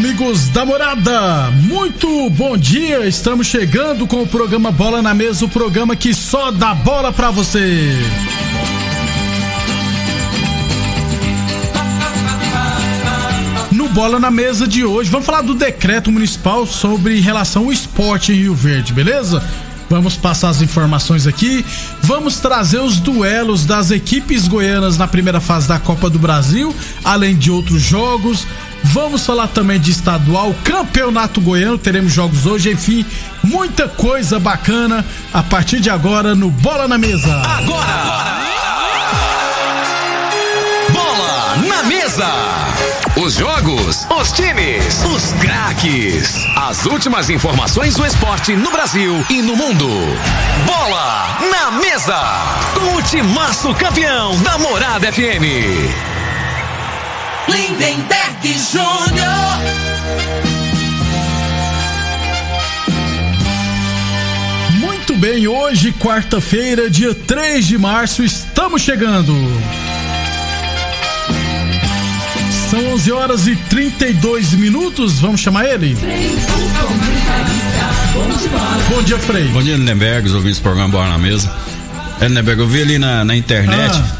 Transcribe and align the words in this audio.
Amigos 0.00 0.48
da 0.48 0.64
morada, 0.64 1.50
muito 1.50 2.30
bom 2.30 2.56
dia. 2.56 3.06
Estamos 3.06 3.46
chegando 3.46 4.06
com 4.06 4.22
o 4.22 4.26
programa 4.26 4.72
Bola 4.72 5.02
na 5.02 5.12
Mesa 5.12 5.44
o 5.44 5.48
programa 5.48 5.94
que 5.94 6.14
só 6.14 6.50
dá 6.50 6.74
bola 6.74 7.12
pra 7.12 7.30
você. 7.30 7.92
No 13.70 13.90
Bola 13.90 14.18
na 14.18 14.30
Mesa 14.30 14.66
de 14.66 14.86
hoje, 14.86 15.10
vamos 15.10 15.26
falar 15.26 15.42
do 15.42 15.54
decreto 15.54 16.10
municipal 16.10 16.64
sobre 16.64 17.20
relação 17.20 17.64
ao 17.64 17.72
esporte 17.72 18.32
em 18.32 18.36
Rio 18.36 18.54
Verde, 18.54 18.94
beleza? 18.94 19.46
Vamos 19.90 20.16
passar 20.16 20.48
as 20.48 20.62
informações 20.62 21.26
aqui. 21.26 21.62
Vamos 22.00 22.38
trazer 22.38 22.78
os 22.78 23.00
duelos 23.00 23.66
das 23.66 23.90
equipes 23.90 24.48
goianas 24.48 24.96
na 24.96 25.08
primeira 25.08 25.40
fase 25.40 25.68
da 25.68 25.80
Copa 25.80 26.08
do 26.08 26.18
Brasil, 26.18 26.74
além 27.04 27.36
de 27.36 27.50
outros 27.50 27.82
jogos. 27.82 28.46
Vamos 28.84 29.24
falar 29.24 29.48
também 29.48 29.78
de 29.78 29.90
estadual, 29.90 30.54
campeonato 30.64 31.40
goiano, 31.40 31.78
teremos 31.78 32.12
jogos 32.12 32.46
hoje, 32.46 32.72
enfim, 32.72 33.04
muita 33.42 33.86
coisa 33.88 34.38
bacana 34.38 35.04
a 35.32 35.42
partir 35.42 35.80
de 35.80 35.90
agora 35.90 36.34
no 36.34 36.50
Bola 36.50 36.88
na 36.88 36.98
Mesa. 36.98 37.42
Agora! 37.42 38.40
Bola 40.92 41.56
na 41.68 41.82
Mesa! 41.84 42.26
Os 43.16 43.34
jogos, 43.34 44.06
os 44.18 44.32
times, 44.32 45.04
os 45.04 45.32
craques. 45.40 46.46
As 46.56 46.86
últimas 46.86 47.28
informações 47.28 47.94
do 47.94 48.06
esporte 48.06 48.56
no 48.56 48.70
Brasil 48.70 49.24
e 49.28 49.42
no 49.42 49.54
mundo. 49.56 49.88
Bola 50.64 51.38
na 51.50 51.70
Mesa! 51.72 52.18
Com 52.74 52.96
o 52.96 53.02
timaço 53.02 53.74
campeão 53.74 54.36
da 54.42 54.58
Morada 54.58 55.12
FM. 55.12 56.09
Lindenberg 57.50 58.58
Júnior. 58.72 59.40
Muito 64.78 65.16
bem, 65.16 65.48
hoje, 65.48 65.92
quarta-feira, 65.92 66.88
dia 66.88 67.14
3 67.14 67.66
de 67.66 67.76
março, 67.76 68.22
estamos 68.22 68.82
chegando. 68.82 69.34
São 72.70 72.92
11 72.92 73.12
horas 73.12 73.46
e 73.48 73.56
32 73.56 74.52
minutos, 74.52 75.18
vamos 75.18 75.40
chamar 75.40 75.64
ele? 75.64 75.96
Bom 78.88 79.02
dia, 79.02 79.18
Frei. 79.18 79.48
Bom 79.48 79.62
dia, 79.62 79.76
Lindenberg, 79.76 80.28
os 80.28 80.34
ouvintes 80.34 80.60
do 80.60 80.62
programa 80.62 80.88
Bola 80.88 81.08
na 81.08 81.18
Mesa. 81.18 81.52
É, 82.20 82.28
Lindenberg, 82.28 82.60
eu 82.60 82.68
vi 82.68 82.82
ali 82.82 82.98
na, 82.98 83.24
na 83.24 83.34
internet. 83.34 83.96
Ah. 83.96 84.19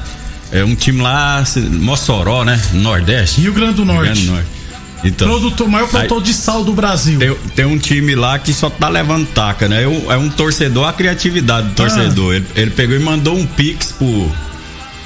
É 0.52 0.64
um 0.64 0.74
time 0.74 1.00
lá, 1.00 1.44
Mossoró, 1.80 2.44
né? 2.44 2.60
Nordeste. 2.72 3.40
Rio 3.40 3.52
Grande 3.52 3.74
do 3.74 3.84
Norte. 3.84 4.02
Rio 4.02 4.12
Grande 4.12 4.26
do 4.26 4.32
Norte. 4.32 4.60
Então, 5.02 5.28
Produtor, 5.28 5.68
maior 5.68 5.88
produtor 5.88 6.22
de 6.22 6.34
sal 6.34 6.62
do 6.62 6.74
Brasil. 6.74 7.18
tem, 7.18 7.34
tem 7.56 7.64
um 7.64 7.78
time 7.78 8.14
lá 8.14 8.38
que 8.38 8.52
só 8.52 8.68
tá 8.68 8.88
levando 8.88 9.26
taca, 9.28 9.66
né? 9.66 9.84
É 9.84 9.88
um, 9.88 10.12
é 10.12 10.16
um 10.16 10.28
torcedor, 10.28 10.86
a 10.86 10.92
criatividade 10.92 11.68
do 11.68 11.74
torcedor. 11.74 12.34
Ele, 12.34 12.46
ele 12.54 12.70
pegou 12.70 12.94
e 12.94 12.98
mandou 12.98 13.34
um 13.34 13.46
pix 13.46 13.92
pro, 13.92 14.30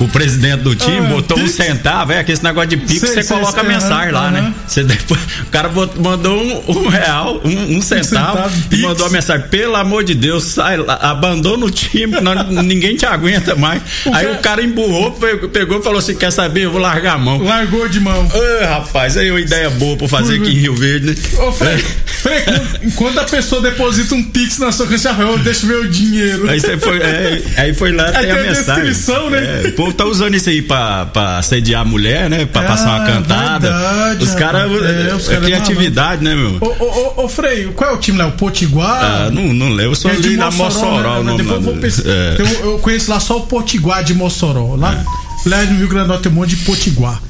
pro 0.09 0.21
presidente 0.21 0.61
do 0.63 0.75
time, 0.75 0.99
Ah, 0.99 1.11
botou 1.11 1.39
um 1.39 1.43
pix? 1.43 1.55
centavo, 1.55 2.13
é 2.13 2.23
que 2.25 2.33
esse 2.33 2.43
negócio 2.45 2.71
de 2.71 2.77
pix, 2.77 3.01
você 3.01 3.25
coloca 3.25 3.53
sei, 3.53 3.61
a 3.61 3.65
mensagem 3.65 4.13
lá, 4.13 4.31
né? 4.31 4.55
Você 4.67 4.85
depois, 4.85 5.21
o 5.43 5.47
cara 5.51 5.69
bot- 5.69 5.99
mandou 6.01 6.41
um, 6.43 6.63
um 6.79 6.89
real, 6.89 7.41
um, 7.45 7.77
um 7.77 7.83
centavo, 7.83 8.37
centavo, 8.39 8.55
e 8.73 8.77
mandou 8.79 9.07
a 9.07 9.11
mensagem, 9.11 9.49
pelo 9.49 9.77
amor 9.77 10.05
de 10.05 10.15
Deus, 10.15 10.45
sai 10.45 10.77
lá, 10.77 10.95
abandona 11.01 11.65
o 11.67 11.71
time, 11.71 12.21
nós- 12.21 12.49
ninguém 12.65 12.97
te 12.97 13.07
aguenta 13.07 13.55
mais. 13.55 13.83
Aí 14.07 14.25
cara- 14.27 14.33
o 14.33 14.39
cara 14.39 14.63
emburrou, 14.63 15.13
pegou, 15.53 15.81
e 15.81 15.83
falou 15.83 15.99
assim, 15.99 16.15
quer 16.15 16.31
saber, 16.31 16.63
eu 16.65 16.71
vou 16.73 16.81
largar 16.81 17.15
a 17.15 17.19
mão. 17.19 17.43
Largou 17.43 17.89
de 17.89 18.01
mão. 18.01 18.27
Ô, 18.27 18.65
rapaz, 18.67 19.17
aí 19.17 19.29
é 19.29 19.31
uma 19.31 19.41
ideia 19.41 19.71
boa 19.71 19.97
pra 19.97 20.09
fazer 20.09 20.37
aqui 20.41 20.51
em 20.51 20.59
Rio 20.61 20.75
Verde, 20.75 21.07
né? 21.07 21.15
Ô, 21.47 21.53
Frei, 21.53 21.79
Frei, 21.79 22.41
quando- 22.43 22.95
quando 22.95 23.19
a 23.21 23.25
pessoa 23.25 23.61
deposita 23.63 24.15
um 24.15 24.23
pix 24.23 24.59
na 24.59 24.73
sua 24.73 24.87
cancha, 24.87 25.15
eu 25.19 25.39
deixa 25.39 25.65
eu 25.65 25.69
ver 25.69 25.87
o 25.87 25.89
dinheiro. 25.91 26.49
Aí 26.49 26.61
você 26.61 26.77
foi, 26.79 26.99
é, 26.99 27.43
aí 27.57 27.75
foi 27.75 27.93
lá, 27.93 28.07
Aí 28.07 28.13
tem 28.13 28.21
a 28.21 28.23
tem 28.23 28.33
a 28.33 28.43
mensagem. 28.49 28.85
descrição, 28.85 29.31
né? 29.31 29.63
É, 29.65 29.69
o 29.69 29.73
povo 29.95 29.97
tá 29.97 30.05
usando 30.05 30.35
isso 30.35 30.51
aí 30.51 30.61
pra, 30.61 31.07
pra 31.07 31.39
assediar 31.39 31.83
a 31.83 31.85
mulher, 31.85 32.29
né? 32.29 32.45
Pra 32.45 32.63
Ah, 32.63 32.65
passar 32.67 33.01
uma 33.01 33.07
cantada. 33.07 33.71
verdade, 33.71 34.25
os 34.25 34.35
caras, 34.35 34.71
rapaz. 34.71 34.85
É, 34.85 35.15
os 35.15 35.29
é, 35.29 35.31
caras 35.31 35.45
criatividade, 35.45 36.25
né, 36.25 36.35
meu? 36.35 36.59
Ô, 36.61 36.67
ô, 36.67 37.21
ô, 37.21 37.25
ô, 37.25 37.29
Frei, 37.29 37.67
qual 37.75 37.91
é 37.91 37.95
o 37.95 37.99
time 37.99 38.19
lá? 38.19 38.27
O 38.27 38.33
Potiguar? 38.33 39.03
Ah, 39.03 39.31
não, 39.31 39.53
não 39.53 39.69
lembro, 39.71 39.93
eu 39.93 39.97
sou 39.97 40.11
É 40.11 40.15
ali 40.15 40.37
na 40.37 40.51
Mossoró, 40.51 41.23
né? 41.23 41.35
Depois 41.37 41.57
eu 41.57 41.63
vou 41.63 41.77
pensar. 41.77 42.03
É. 42.07 42.37
Eu, 42.39 42.47
eu 42.73 42.79
conheço 42.79 43.11
lá 43.11 43.21
só 43.21 43.39
o 43.39 43.47
Potiguar 43.47 44.03
de 44.03 44.15
Mossoró. 44.15 44.75
Lá, 44.77 45.05
lá 45.47 45.65
no 45.65 45.79
Rio 45.79 45.89
Grande 45.89 46.07
do 46.07 46.09
Norte 46.09 46.23
tem 46.25 46.33
um 46.33 46.35
monte 46.35 46.57
de 46.57 46.65
Potiguar. 46.65 47.23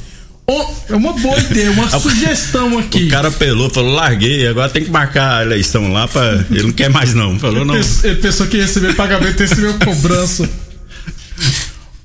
Ô, 0.47 0.62
é 0.91 0.94
uma 0.94 1.14
boa 1.14 1.38
ideia, 1.38 1.70
uma 1.70 1.88
sugestão 1.98 2.76
aqui. 2.78 3.04
O 3.04 3.10
cara 3.10 3.28
apelou, 3.28 3.70
falou, 3.70 3.94
larguei, 3.94 4.47
agora 4.47 4.69
tem 4.69 4.84
que 4.84 4.91
marcar 4.91 5.38
a 5.38 5.42
eleição 5.42 5.92
lá 5.92 6.06
pra. 6.06 6.44
Ele 6.50 6.64
não 6.64 6.72
quer 6.72 6.91
mais, 6.91 7.14
não. 7.14 7.38
Falou, 7.38 7.64
não. 7.64 7.74
Ele 7.76 8.16
pensou 8.16 8.47
que 8.47 8.58
ia 8.58 8.64
receber 8.64 8.94
pagamento, 8.94 9.38
recebeu 9.41 9.74
cobrança. 9.78 10.48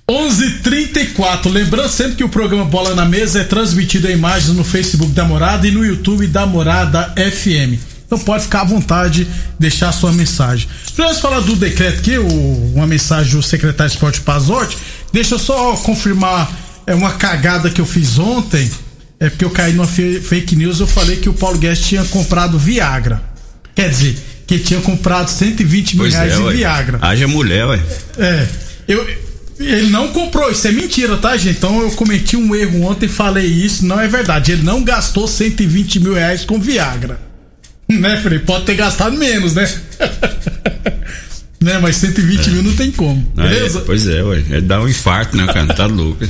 11:34. 0.09 1.49
Lembrando 1.51 1.89
sempre 1.89 2.15
que 2.15 2.23
o 2.23 2.29
programa 2.29 2.65
Bola 2.65 2.95
na 2.95 3.05
Mesa 3.05 3.41
é 3.41 3.43
transmitido 3.43 4.09
em 4.09 4.13
imagens 4.13 4.49
no 4.55 4.63
Facebook 4.63 5.11
da 5.13 5.23
Morada 5.23 5.67
e 5.67 5.71
no 5.71 5.85
YouTube 5.85 6.25
da 6.27 6.45
Morada 6.45 7.13
FM. 7.15 7.77
Então 8.05 8.17
pode 8.17 8.43
ficar 8.43 8.61
à 8.61 8.63
vontade, 8.63 9.27
deixar 9.59 9.91
sua 9.91 10.11
mensagem. 10.11 10.67
Vamos 10.97 11.19
falar 11.19 11.41
do 11.41 11.55
decreto 11.55 11.99
aqui, 11.99 12.17
o- 12.17 12.71
uma 12.75 12.87
mensagem 12.87 13.31
do 13.33 13.43
secretário 13.43 13.89
de 13.91 13.95
Esporte 13.95 14.21
Pazotti. 14.21 14.77
Deixa 15.13 15.35
eu 15.35 15.39
só 15.39 15.73
confirmar 15.77 16.51
é 16.87 16.95
uma 16.95 17.11
cagada 17.11 17.69
que 17.69 17.79
eu 17.79 17.85
fiz 17.85 18.17
ontem. 18.17 18.69
É 19.19 19.29
porque 19.29 19.45
eu 19.45 19.51
caí 19.51 19.73
numa 19.73 19.85
fake 19.87 20.55
news, 20.55 20.79
eu 20.79 20.87
falei 20.87 21.17
que 21.17 21.29
o 21.29 21.33
Paulo 21.33 21.59
Guedes 21.59 21.85
tinha 21.85 22.03
comprado 22.05 22.57
Viagra. 22.57 23.21
Quer 23.75 23.89
dizer, 23.89 24.17
que 24.47 24.55
ele 24.55 24.63
tinha 24.63 24.81
comprado 24.81 25.29
120 25.29 25.93
mil 25.95 26.03
Pois 26.05 26.13
reais 26.15 26.33
é, 26.33 26.37
em 26.37 26.41
ué. 26.45 26.53
Viagra. 26.53 26.97
Haja 27.01 27.27
mulher, 27.27 27.65
ué. 27.67 27.79
É. 28.17 28.47
Eu, 28.87 29.07
ele 29.59 29.89
não 29.89 30.07
comprou, 30.09 30.49
isso 30.51 30.67
é 30.67 30.71
mentira, 30.71 31.17
tá, 31.17 31.35
gente? 31.35 31.57
Então 31.57 31.81
eu 31.81 31.91
cometi 31.91 32.37
um 32.37 32.55
erro 32.55 32.83
ontem 32.83 33.05
e 33.07 33.09
falei 33.09 33.45
isso, 33.45 33.85
não 33.85 33.99
é 33.99 34.07
verdade. 34.07 34.53
Ele 34.53 34.63
não 34.63 34.83
gastou 34.83 35.27
120 35.27 35.99
mil 35.99 36.13
reais 36.13 36.45
com 36.45 36.59
Viagra. 36.59 37.19
Né, 37.89 38.17
Frei? 38.21 38.37
Pode 38.37 38.65
ter 38.65 38.75
gastado 38.75 39.17
menos, 39.17 39.55
né? 39.55 39.67
né, 41.59 41.79
mas 41.81 41.95
120 41.95 42.51
mil 42.51 42.61
não 42.61 42.75
tem 42.75 42.91
como, 42.91 43.19
beleza? 43.35 43.81
pois 43.81 44.07
é, 44.07 44.21
ué. 44.23 44.43
Ele 44.47 44.61
dá 44.61 44.79
um 44.79 44.87
infarto, 44.87 45.35
né, 45.35 45.47
cara? 45.51 45.73
Tá 45.73 45.85
louco. 45.87 46.23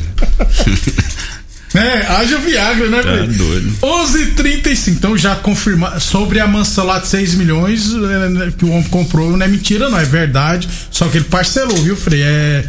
É, 1.76 2.04
haja 2.08 2.40
Viagra, 2.40 2.90
né, 2.90 2.98
Tá 3.04 3.12
Frei? 3.14 3.28
doido. 3.28 3.72
11:35 3.82 4.88
então 4.90 5.16
já 5.16 5.36
confirmar 5.36 6.02
sobre 6.02 6.40
a 6.40 6.48
mansão 6.48 6.84
lá 6.86 6.98
de 6.98 7.08
6 7.08 7.36
milhões 7.36 7.92
eh, 7.94 8.52
que 8.58 8.66
o 8.66 8.72
homem 8.72 8.90
comprou, 8.90 9.38
não 9.38 9.46
é 9.46 9.48
mentira, 9.48 9.88
não 9.88 10.00
é 10.00 10.04
verdade. 10.04 10.68
Só 10.90 11.08
que 11.10 11.18
ele 11.20 11.26
parcelou, 11.26 11.78
viu, 11.84 11.96
Frei? 11.96 12.24
É 12.24 12.66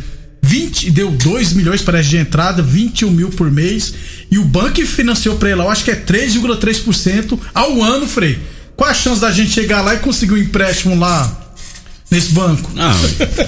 20, 0.50 0.90
deu 0.90 1.10
2 1.12 1.52
milhões 1.52 1.80
parece 1.80 2.08
de 2.08 2.16
entrada, 2.16 2.60
21 2.60 3.10
mil 3.10 3.28
por 3.30 3.50
mês. 3.50 3.94
E 4.30 4.36
o 4.38 4.44
banco 4.44 4.84
financiou 4.84 5.36
pra 5.36 5.48
ele 5.50 5.58
lá, 5.58 5.64
eu 5.64 5.70
acho 5.70 5.84
que 5.84 5.90
é 5.92 5.94
3,3% 5.96 7.38
ao 7.54 7.82
ano, 7.82 8.06
Frei. 8.06 8.38
Qual 8.76 8.90
a 8.90 8.94
chance 8.94 9.20
da 9.20 9.30
gente 9.30 9.50
chegar 9.52 9.80
lá 9.82 9.94
e 9.94 9.98
conseguir 9.98 10.32
um 10.34 10.38
empréstimo 10.38 10.98
lá 10.98 11.52
nesse 12.10 12.30
banco? 12.32 12.70
Não, 12.74 12.92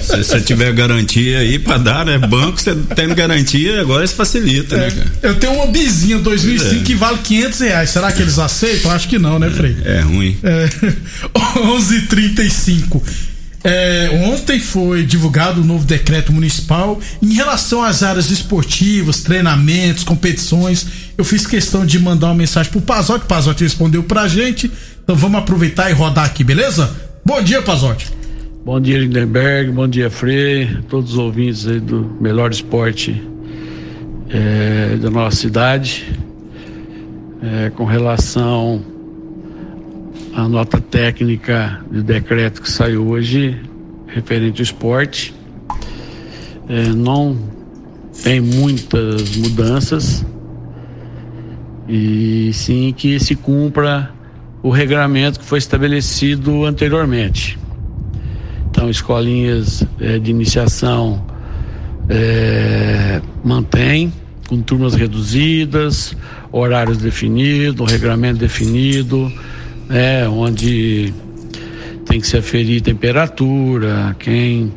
se 0.01 0.17
você 0.23 0.39
tiver 0.39 0.71
garantia 0.73 1.39
aí 1.39 1.57
pra 1.59 1.77
dar, 1.77 2.05
né? 2.05 2.17
Banco, 2.19 2.61
você 2.61 2.73
tendo 2.95 3.15
garantia, 3.15 3.81
agora 3.81 4.05
isso 4.05 4.13
facilita, 4.15 4.77
né, 4.77 4.91
cara? 4.91 5.11
Eu 5.23 5.35
tenho 5.35 5.53
uma 5.53 5.67
bizinha 5.67 6.19
2005 6.19 6.75
É. 6.75 6.83
que 6.83 6.95
vale 6.95 7.17
500 7.23 7.59
reais. 7.59 7.89
Será 7.89 8.11
que 8.11 8.21
eles 8.21 8.37
aceitam? 8.39 8.91
Acho 8.91 9.07
que 9.09 9.17
não, 9.19 9.39
né, 9.39 9.49
Frei? 9.49 9.75
É 9.83 10.01
ruim. 10.01 10.37
É, 10.43 10.69
11:35. 11.59 13.01
É, 13.63 14.09
ontem 14.25 14.59
foi 14.59 15.05
divulgado 15.05 15.61
o 15.61 15.63
novo 15.63 15.85
decreto 15.85 16.33
municipal 16.33 16.99
em 17.21 17.33
relação 17.33 17.81
às 17.81 18.03
áreas 18.03 18.29
esportivas, 18.29 19.21
treinamentos, 19.21 20.03
competições. 20.03 20.85
Eu 21.17 21.23
fiz 21.23 21.47
questão 21.47 21.85
de 21.85 21.97
mandar 21.97 22.27
uma 22.27 22.35
mensagem 22.35 22.71
pro 22.71 22.81
Pazotti, 22.81 23.23
o 23.23 23.27
Pazotti 23.27 23.63
respondeu 23.63 24.03
pra 24.03 24.27
gente. 24.27 24.69
Então 25.01 25.15
vamos 25.15 25.39
aproveitar 25.39 25.89
e 25.89 25.93
rodar 25.93 26.25
aqui, 26.25 26.43
beleza? 26.43 26.93
Bom 27.25 27.41
dia, 27.41 27.61
Pazotti. 27.61 28.11
Bom 28.65 28.79
dia, 28.81 28.97
Lindenberg. 28.97 29.71
Bom 29.71 29.87
dia, 29.87 30.09
Frei. 30.09 30.77
Todos 30.89 31.13
os 31.13 31.17
ouvintes 31.17 31.65
aí 31.65 31.79
do 31.79 32.17
Melhor 32.19 32.51
Esporte 32.51 33.21
é, 34.29 34.97
da 34.97 35.09
nossa 35.09 35.37
cidade 35.37 36.17
é, 37.41 37.69
com 37.69 37.85
relação 37.85 38.92
à 40.35 40.47
nota 40.47 40.79
técnica 40.79 41.79
de 41.91 42.01
decreto 42.01 42.61
que 42.61 42.69
saiu 42.69 43.07
hoje 43.07 43.59
referente 44.07 44.61
ao 44.61 44.63
esporte. 44.63 45.33
É, 46.67 46.87
não 46.89 47.37
tem 48.23 48.39
muitas 48.39 49.35
mudanças 49.35 50.25
e 51.87 52.51
sim 52.53 52.93
que 52.95 53.19
se 53.19 53.35
cumpra 53.35 54.11
o 54.61 54.69
regramento 54.69 55.39
que 55.39 55.45
foi 55.45 55.59
estabelecido 55.59 56.65
anteriormente. 56.65 57.59
Então, 58.69 58.89
escolinhas 58.89 59.85
é, 59.99 60.17
de 60.17 60.31
iniciação 60.31 61.25
é, 62.09 63.21
mantém 63.43 64.11
com 64.47 64.61
turmas 64.61 64.93
reduzidas, 64.93 66.15
horários 66.51 66.97
definidos, 66.97 67.91
regramento 67.91 68.39
definido, 68.39 69.31
né, 69.89 70.27
onde 70.27 71.13
tem 72.05 72.19
que 72.19 72.27
se 72.27 72.37
aferir 72.37 72.81
temperatura, 72.81 74.15
quem 74.19 74.71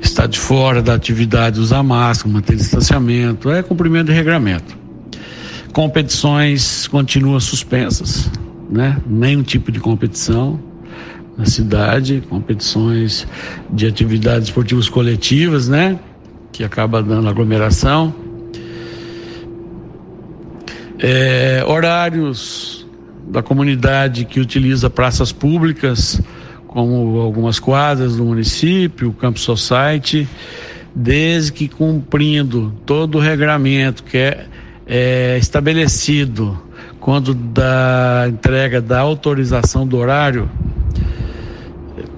está 0.00 0.26
de 0.26 0.38
fora 0.38 0.82
da 0.82 0.94
atividade 0.94 1.60
usa 1.60 1.82
máscara, 1.82 2.32
manter 2.32 2.56
distanciamento, 2.56 3.50
é 3.50 3.62
cumprimento 3.62 4.06
de 4.08 4.12
regramento. 4.12 4.76
Competições 5.72 6.88
continuam 6.88 7.38
suspensas, 7.38 8.30
né? 8.68 9.00
Nenhum 9.06 9.42
tipo 9.42 9.70
de 9.70 9.78
competição 9.78 10.58
na 11.36 11.46
cidade, 11.46 12.22
competições 12.28 13.26
de 13.70 13.86
atividades 13.86 14.48
esportivas 14.48 14.88
coletivas, 14.88 15.68
né? 15.68 15.98
Que 16.52 16.64
acaba 16.64 17.02
dando 17.02 17.28
aglomeração. 17.28 18.12
É, 20.98 21.64
horários 21.66 22.79
da 23.30 23.42
comunidade 23.42 24.24
que 24.24 24.40
utiliza 24.40 24.90
praças 24.90 25.30
públicas, 25.30 26.20
como 26.66 27.20
algumas 27.20 27.58
quadras 27.58 28.16
do 28.16 28.24
município, 28.24 29.10
o 29.10 29.12
Campo 29.12 29.38
Society, 29.38 30.28
desde 30.94 31.52
que 31.52 31.68
cumprindo 31.68 32.74
todo 32.84 33.18
o 33.18 33.20
regramento 33.20 34.02
que 34.02 34.18
é, 34.18 34.46
é 34.86 35.38
estabelecido 35.38 36.60
quando 36.98 37.32
da 37.34 38.26
entrega 38.28 38.80
da 38.80 39.00
autorização 39.00 39.86
do 39.86 39.96
horário, 39.96 40.50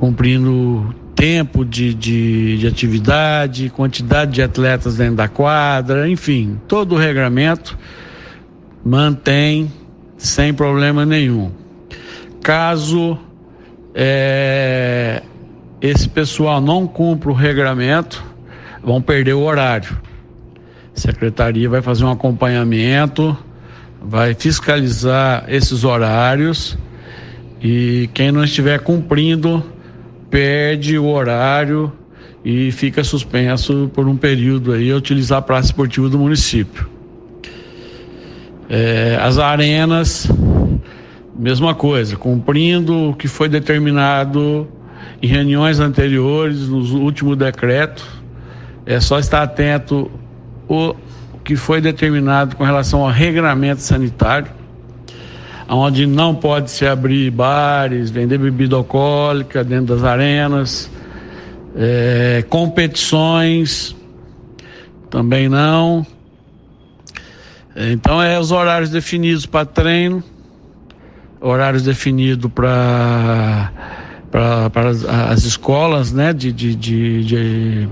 cumprindo 0.00 0.94
tempo 1.14 1.64
de, 1.64 1.94
de, 1.94 2.58
de, 2.58 2.66
atividade, 2.66 3.70
quantidade 3.70 4.32
de 4.32 4.42
atletas 4.42 4.96
dentro 4.96 5.16
da 5.16 5.28
quadra, 5.28 6.08
enfim, 6.08 6.58
todo 6.66 6.94
o 6.94 6.98
regramento 6.98 7.78
mantém 8.84 9.70
sem 10.22 10.54
problema 10.54 11.04
nenhum. 11.04 11.50
Caso 12.42 13.18
é, 13.92 15.20
esse 15.80 16.08
pessoal 16.08 16.60
não 16.60 16.86
cumpra 16.86 17.28
o 17.28 17.34
regramento, 17.34 18.24
vão 18.82 19.02
perder 19.02 19.34
o 19.34 19.42
horário. 19.42 19.98
A 20.96 21.00
secretaria 21.00 21.68
vai 21.68 21.82
fazer 21.82 22.04
um 22.04 22.10
acompanhamento, 22.10 23.36
vai 24.00 24.32
fiscalizar 24.34 25.44
esses 25.48 25.82
horários 25.82 26.78
e 27.60 28.08
quem 28.14 28.30
não 28.30 28.44
estiver 28.44 28.78
cumprindo 28.78 29.64
perde 30.30 30.98
o 30.98 31.06
horário 31.06 31.92
e 32.44 32.70
fica 32.70 33.02
suspenso 33.02 33.90
por 33.92 34.06
um 34.06 34.16
período 34.16 34.72
aí 34.72 34.90
a 34.90 34.96
utilizar 34.96 35.38
a 35.38 35.42
praça 35.42 35.66
esportiva 35.66 36.08
do 36.08 36.18
município. 36.18 36.91
É, 38.74 39.18
as 39.20 39.36
arenas, 39.36 40.26
mesma 41.38 41.74
coisa, 41.74 42.16
cumprindo 42.16 43.10
o 43.10 43.14
que 43.14 43.28
foi 43.28 43.46
determinado 43.46 44.66
em 45.20 45.26
reuniões 45.26 45.78
anteriores, 45.78 46.68
no 46.68 46.78
último 47.00 47.36
decreto. 47.36 48.02
É 48.86 48.98
só 48.98 49.18
estar 49.18 49.42
atento 49.42 50.10
o 50.66 50.94
que 51.44 51.54
foi 51.54 51.82
determinado 51.82 52.56
com 52.56 52.64
relação 52.64 53.02
ao 53.02 53.10
regramento 53.10 53.82
sanitário, 53.82 54.50
onde 55.68 56.06
não 56.06 56.34
pode 56.34 56.70
se 56.70 56.86
abrir 56.86 57.30
bares, 57.30 58.10
vender 58.10 58.38
bebida 58.38 58.74
alcoólica 58.74 59.62
dentro 59.62 59.94
das 59.94 60.02
arenas, 60.02 60.90
é, 61.76 62.42
competições 62.48 63.94
também 65.10 65.46
não. 65.46 66.06
Então 67.74 68.22
é 68.22 68.38
os 68.38 68.52
horários 68.52 68.90
definidos 68.90 69.46
para 69.46 69.64
treino, 69.64 70.22
horários 71.40 71.82
definidos 71.82 72.50
para 72.52 73.72
para 74.30 74.88
as, 74.88 75.04
as, 75.04 75.44
escolas, 75.44 76.10
né, 76.10 76.32
de, 76.32 76.50
de, 76.50 76.74
de, 76.74 77.22
de, 77.22 77.88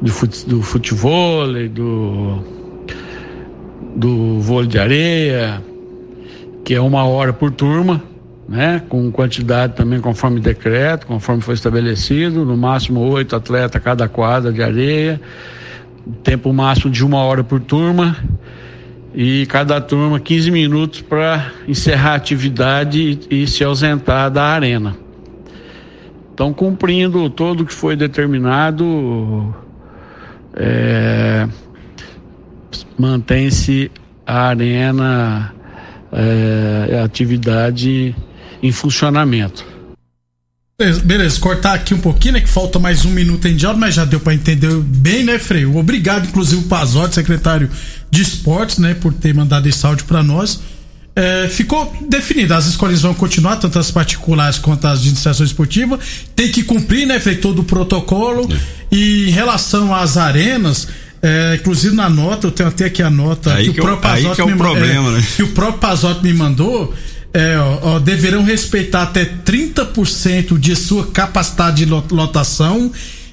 de 0.00 0.10
fute, 0.12 0.48
do 0.48 0.62
futebol, 0.62 1.48
do, 1.68 2.44
do 3.96 4.38
vôlei 4.38 4.68
de 4.68 4.78
areia, 4.78 5.60
que 6.64 6.74
é 6.74 6.80
uma 6.80 7.02
hora 7.04 7.32
por 7.32 7.50
turma, 7.50 8.00
né, 8.48 8.80
com 8.88 9.10
quantidade 9.10 9.74
também 9.74 10.00
conforme 10.00 10.38
decreto, 10.38 11.08
conforme 11.08 11.42
foi 11.42 11.54
estabelecido, 11.54 12.44
no 12.44 12.56
máximo 12.56 13.00
oito 13.00 13.34
atletas 13.34 13.82
cada 13.82 14.08
quadra 14.08 14.52
de 14.52 14.62
areia, 14.62 15.20
tempo 16.22 16.52
máximo 16.52 16.92
de 16.92 17.04
uma 17.04 17.18
hora 17.18 17.42
por 17.42 17.58
turma 17.58 18.16
e 19.14 19.46
cada 19.46 19.80
turma 19.80 20.18
15 20.18 20.50
minutos 20.50 21.00
para 21.00 21.52
encerrar 21.68 22.12
a 22.12 22.14
atividade 22.16 23.20
e, 23.30 23.42
e, 23.42 23.46
se 23.46 23.62
ausentar 23.62 24.30
da 24.30 24.42
arena. 24.42 24.96
Então, 26.32 26.52
cumprindo 26.52 27.30
todo 27.30 27.60
o 27.62 27.66
que 27.66 27.72
foi 27.72 27.94
determinado, 27.94 29.54
é, 30.56 31.46
mantém-se 32.98 33.88
a 34.26 34.48
arena, 34.48 35.54
é, 36.10 36.98
a 36.98 37.04
atividade 37.04 38.16
em 38.60 38.72
funcionamento. 38.72 39.73
Beleza, 40.76 41.38
cortar 41.38 41.74
aqui 41.74 41.94
um 41.94 42.00
pouquinho, 42.00 42.34
né? 42.34 42.40
Que 42.40 42.48
falta 42.48 42.80
mais 42.80 43.04
um 43.04 43.10
minuto 43.10 43.46
em 43.46 43.54
diálogo, 43.54 43.80
mas 43.80 43.94
já 43.94 44.04
deu 44.04 44.18
para 44.18 44.34
entender 44.34 44.74
bem, 44.74 45.22
né, 45.22 45.38
Freio? 45.38 45.76
Obrigado, 45.76 46.26
inclusive, 46.26 46.62
o 46.62 46.64
Pazotti, 46.66 47.14
secretário 47.14 47.70
de 48.10 48.22
Esportes, 48.22 48.78
né, 48.78 48.92
por 48.92 49.12
ter 49.12 49.32
mandado 49.32 49.68
esse 49.68 49.86
áudio 49.86 50.04
para 50.04 50.20
nós. 50.20 50.60
É, 51.14 51.46
ficou 51.48 51.96
definido, 52.08 52.54
as 52.54 52.66
escolas 52.66 53.00
vão 53.02 53.14
continuar, 53.14 53.54
tanto 53.56 53.78
as 53.78 53.92
particulares 53.92 54.58
quanto 54.58 54.84
as 54.88 55.00
de 55.00 55.10
iniciação 55.10 55.46
esportiva. 55.46 55.96
Tem 56.34 56.50
que 56.50 56.64
cumprir, 56.64 57.06
né, 57.06 57.20
Freio, 57.20 57.40
todo 57.40 57.60
o 57.60 57.64
protocolo. 57.64 58.48
É. 58.52 58.58
E 58.90 59.28
em 59.28 59.30
relação 59.30 59.94
às 59.94 60.16
arenas, 60.16 60.88
é, 61.22 61.54
inclusive 61.54 61.94
na 61.94 62.10
nota, 62.10 62.48
eu 62.48 62.50
tenho 62.50 62.68
até 62.68 62.86
aqui 62.86 63.00
a 63.00 63.08
nota 63.08 63.54
aí 63.54 63.66
que, 63.66 63.74
que 63.74 63.80
o 63.80 63.84
próprio 63.84 64.10
Pazotti 64.10 64.40
é 64.40 64.44
me, 64.44 64.56
problema, 64.56 65.10
é, 65.10 65.12
né? 65.12 65.26
que 65.36 65.42
o 65.44 65.48
próprio 65.52 65.78
Pazotti 65.78 66.24
me 66.24 66.34
mandou 66.34 66.92
é, 67.34 67.58
ó, 67.58 67.98
deverão 67.98 68.44
respeitar 68.44 69.02
até 69.02 69.24
30% 69.24 70.56
de 70.56 70.76
sua 70.76 71.08
capacidade 71.08 71.84
de 71.84 71.90
lotação, 71.90 72.92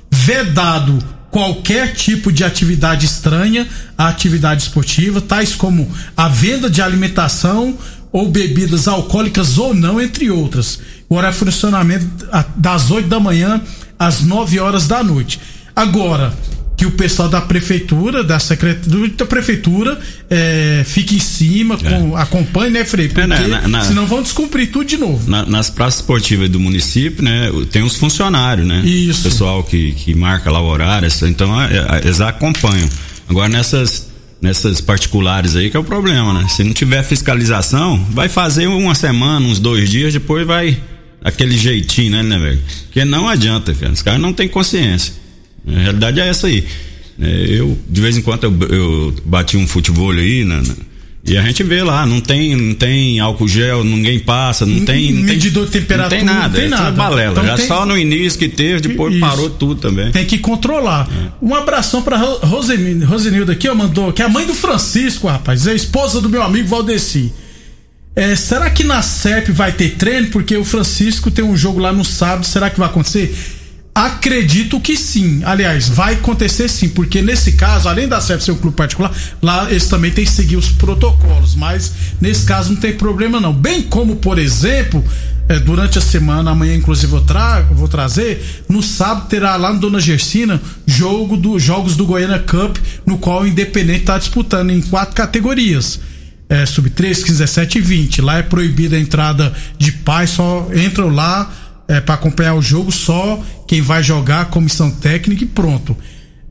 vedado 0.10 0.98
qualquer 1.30 1.94
tipo 1.94 2.32
de 2.32 2.44
atividade 2.44 3.06
estranha 3.06 3.68
à 3.96 4.08
atividade 4.08 4.64
esportiva, 4.64 5.22
tais 5.22 5.54
como 5.54 5.90
a 6.18 6.28
venda 6.28 6.70
de 6.70 6.82
alimentação 6.82 7.78
ou 8.12 8.28
bebidas 8.30 8.88
alcoólicas 8.88 9.58
ou 9.58 9.74
não, 9.74 10.02
entre 10.02 10.32
outras. 10.32 10.80
O 11.08 11.16
horário 11.16 11.38
de 11.38 11.46
funcionamento 11.46 12.28
das 12.56 12.90
8 12.90 13.08
da 13.08 13.20
manhã 13.20 13.62
às 13.98 14.22
9 14.22 14.60
horas 14.60 14.88
da 14.88 15.04
noite. 15.04 15.40
Agora, 15.76 16.34
que 16.82 16.86
o 16.88 16.90
pessoal 16.90 17.30
da 17.30 17.40
prefeitura, 17.40 18.24
da 18.24 18.40
secretaria 18.40 19.10
da 19.10 19.24
prefeitura, 19.24 20.00
é, 20.28 20.82
fique 20.84 21.16
em 21.16 21.20
cima, 21.20 21.78
com, 21.78 22.18
é. 22.18 22.22
acompanhe, 22.24 22.72
né, 22.72 22.84
Frei? 22.84 23.08
Porque 23.08 23.22
é, 23.22 23.28
na, 23.28 23.68
na, 23.68 23.82
senão 23.84 24.08
vão 24.08 24.24
descumprir 24.24 24.72
tudo 24.72 24.86
de 24.86 24.98
novo. 24.98 25.30
Na, 25.30 25.46
nas 25.46 25.70
praças 25.70 26.00
esportivas 26.00 26.50
do 26.50 26.60
município, 26.60 27.24
né, 27.24 27.52
tem 27.72 27.84
os 27.84 27.98
funcionários, 27.98 28.66
né? 28.68 28.82
Isso. 28.84 29.20
O 29.20 29.24
pessoal 29.26 29.64
que, 29.64 29.92
que 29.92 30.16
marca 30.16 30.50
lá 30.50 30.60
o 30.60 30.66
horário, 30.66 31.08
então 31.28 31.62
é, 31.62 31.68
é, 31.68 32.02
eles 32.04 32.20
acompanham. 32.20 32.90
Agora 33.30 33.48
nessas 33.48 34.10
nessas 34.42 34.82
particulares 34.82 35.56
aí 35.56 35.70
que 35.70 35.78
é 35.78 35.80
o 35.80 35.84
problema, 35.84 36.34
né? 36.34 36.48
Se 36.48 36.64
não 36.64 36.74
tiver 36.74 37.04
fiscalização, 37.04 38.04
vai 38.10 38.28
fazer 38.28 38.66
uma 38.66 38.96
semana, 38.96 39.46
uns 39.46 39.60
dois 39.60 39.88
dias, 39.88 40.14
depois 40.14 40.48
vai 40.48 40.80
aquele 41.24 41.56
jeitinho, 41.56 42.10
né, 42.10 42.24
né, 42.24 42.40
velho? 42.40 42.62
Porque 42.86 43.06
não 43.06 43.30
adianta, 43.30 43.72
cara. 43.76 43.92
Os 43.92 44.02
caras 44.02 44.20
não 44.20 44.34
têm 44.34 44.48
consciência. 44.48 45.21
A 45.68 45.80
realidade 45.80 46.20
é 46.20 46.28
essa 46.28 46.48
aí. 46.48 46.66
É, 47.22 47.46
eu, 47.50 47.78
de 47.88 48.02
vez 48.02 48.18
em 48.18 48.22
quando, 48.22 48.44
eu, 48.46 48.68
eu 48.70 49.16
bati 49.26 49.58
um 49.58 49.68
futebol 49.68 50.12
aí 50.12 50.44
na, 50.44 50.62
na, 50.62 50.74
E 51.24 51.38
a 51.38 51.42
gente 51.44 51.62
vê 51.62 51.84
lá, 51.84 52.04
não 52.06 52.20
tem, 52.20 52.56
não 52.56 52.74
tem 52.74 53.20
álcool 53.20 53.48
gel, 53.48 53.84
ninguém 53.84 54.18
passa, 54.20 54.66
não 54.66 54.84
tem. 54.86 55.12
Não 55.14 55.22
medidor 55.24 55.66
de 55.66 55.72
temperatura. 55.72 56.20
Não 56.20 56.26
tem 56.28 56.36
nada, 56.36 56.48
não 56.48 56.56
tem 56.56 56.66
é 56.66 56.70
nada. 56.70 56.86
tudo 56.86 56.96
balela. 56.98 57.32
Então 57.34 57.46
Já 57.46 57.56
tem- 57.58 57.68
só 57.68 57.86
no 57.86 57.96
início 57.98 58.40
que 58.40 58.50
teve, 58.50 58.82
depois 58.82 59.12
Isso. 59.14 59.20
parou 59.22 59.50
tudo 59.52 59.76
também. 59.80 60.12
Tem 60.12 60.26
que 60.26 60.40
controlar. 60.40 61.08
Um 61.40 61.54
abração 61.54 62.02
pra 62.02 62.18
Ro- 62.18 62.40
Rosemil- 62.44 63.06
Rosenilda 63.06 63.52
aqui, 63.52 63.70
ó, 63.70 63.76
mandou, 63.76 64.12
que 64.12 64.22
é 64.24 64.26
a 64.26 64.30
mãe 64.30 64.48
do 64.48 64.56
Francisco, 64.56 65.28
rapaz, 65.28 65.68
é 65.68 65.72
a 65.72 65.76
esposa 65.76 66.20
do 66.22 66.28
meu 66.30 66.42
amigo 66.42 66.68
Valdeci. 66.68 67.32
É, 68.16 68.36
será 68.36 68.70
que 68.72 68.84
na 68.84 69.02
SEP 69.04 69.52
vai 69.52 69.72
ter 69.72 69.92
treino? 69.92 70.28
Porque 70.28 70.58
o 70.58 70.66
Francisco 70.66 71.30
tem 71.32 71.46
um 71.46 71.56
jogo 71.56 71.80
lá 71.80 71.94
no 71.94 72.04
sábado, 72.04 72.46
será 72.48 72.70
que 72.70 72.80
vai 72.80 72.90
acontecer? 72.90 73.34
Acredito 73.94 74.80
que 74.80 74.96
sim. 74.96 75.42
Aliás, 75.44 75.90
vai 75.90 76.14
acontecer 76.14 76.70
sim, 76.70 76.88
porque 76.90 77.22
nesse 77.22 77.54
caso, 77.54 77.90
além 77.90 78.08
da 78.08 78.22
SEP 78.22 78.42
ser 78.42 78.52
um 78.52 78.58
clube 78.58 78.76
particular, 78.76 79.12
lá 79.42 79.70
eles 79.70 79.88
também 79.88 80.12
têm 80.12 80.24
que 80.24 80.32
seguir 80.32 80.56
os 80.56 80.70
protocolos, 80.70 81.56
mas 81.56 81.92
nesse 82.20 82.46
caso 82.46 82.72
não 82.72 82.80
tem 82.80 82.94
problema 82.94 83.42
não. 83.42 83.54
Bem 83.54 83.82
como, 83.82 84.16
por 84.16 84.40
exemplo, 84.40 85.04
é, 85.50 85.60
durante 85.60 85.98
a 85.98 86.02
semana, 86.02 86.52
amanhã 86.52 86.76
inclusive 86.76 87.12
eu 87.12 87.22
trago, 87.22 87.76
vou 87.76 87.88
trazer, 87.88 88.64
no 88.70 88.82
sábado 88.82 89.28
terá 89.28 89.58
lá 89.58 89.74
no 89.74 89.80
Dona 89.80 90.00
Gersina 90.00 90.62
jogo 90.88 91.36
do 91.36 91.60
jogos 91.60 91.98
do 91.98 92.06
Goiânia 92.06 92.40
Cup, 92.40 92.78
no 93.06 93.18
qual 93.18 93.42
o 93.42 93.48
Independente 93.48 94.02
está 94.02 94.18
disputando 94.18 94.70
em 94.70 94.82
quatro 94.82 95.14
categorias. 95.14 96.00
É, 96.48 96.66
sub 96.66 96.90
3, 96.90 97.24
15, 97.24 97.32
17 97.40 97.78
e 97.78 97.82
20. 97.82 98.22
Lá 98.22 98.38
é 98.38 98.44
proibida 98.44 98.96
a 98.96 99.00
entrada 99.00 99.54
de 99.78 99.92
pais, 99.92 100.32
só 100.32 100.70
entram 100.74 101.10
lá 101.10 101.50
é, 101.88 102.00
para 102.00 102.16
acompanhar 102.16 102.54
o 102.56 102.62
jogo 102.62 102.92
só 102.92 103.42
quem 103.68 103.82
vai 103.82 104.02
jogar, 104.04 104.46
comissão 104.46 104.90
técnica 104.90 105.44
e 105.44 105.48
pronto. 105.48 105.96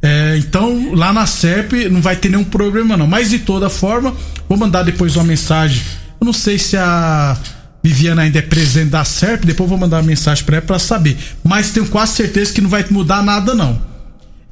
É, 0.03 0.37
então, 0.39 0.95
lá 0.95 1.13
na 1.13 1.27
CEP 1.27 1.89
não 1.89 2.01
vai 2.01 2.17
ter 2.17 2.31
nenhum 2.31 2.45
problema 2.45 2.97
não. 2.97 3.07
Mas 3.07 3.31
de 3.31 3.41
toda 3.41 3.69
forma, 3.69 4.15
vou 4.49 4.57
mandar 4.57 4.83
depois 4.83 5.17
uma 5.17 5.25
mensagem. 5.25 5.83
Eu 6.21 6.25
não 6.25 6.33
sei 6.33 6.59
se 6.59 6.77
a 6.77 7.37
Viviana 7.83 8.23
ainda 8.23 8.39
é 8.39 8.43
presidente 8.43 8.91
da 8.91 9.05
CEP, 9.05 9.47
depois 9.47 9.69
vou 9.69 9.79
mandar 9.79 9.99
uma 9.99 10.07
mensagem 10.07 10.45
para 10.45 10.57
ela 10.57 10.67
para 10.67 10.79
saber. 10.79 11.17
Mas 11.45 11.71
tenho 11.71 11.87
quase 11.87 12.13
certeza 12.13 12.53
que 12.53 12.61
não 12.61 12.71
vai 12.71 12.85
mudar 12.91 13.23
nada 13.23 13.55
não. 13.55 13.81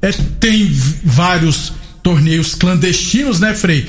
É, 0.01 0.11
tem 0.39 0.71
vários 1.03 1.73
torneios 2.01 2.55
clandestinos, 2.55 3.39
né, 3.39 3.53
Frei? 3.53 3.87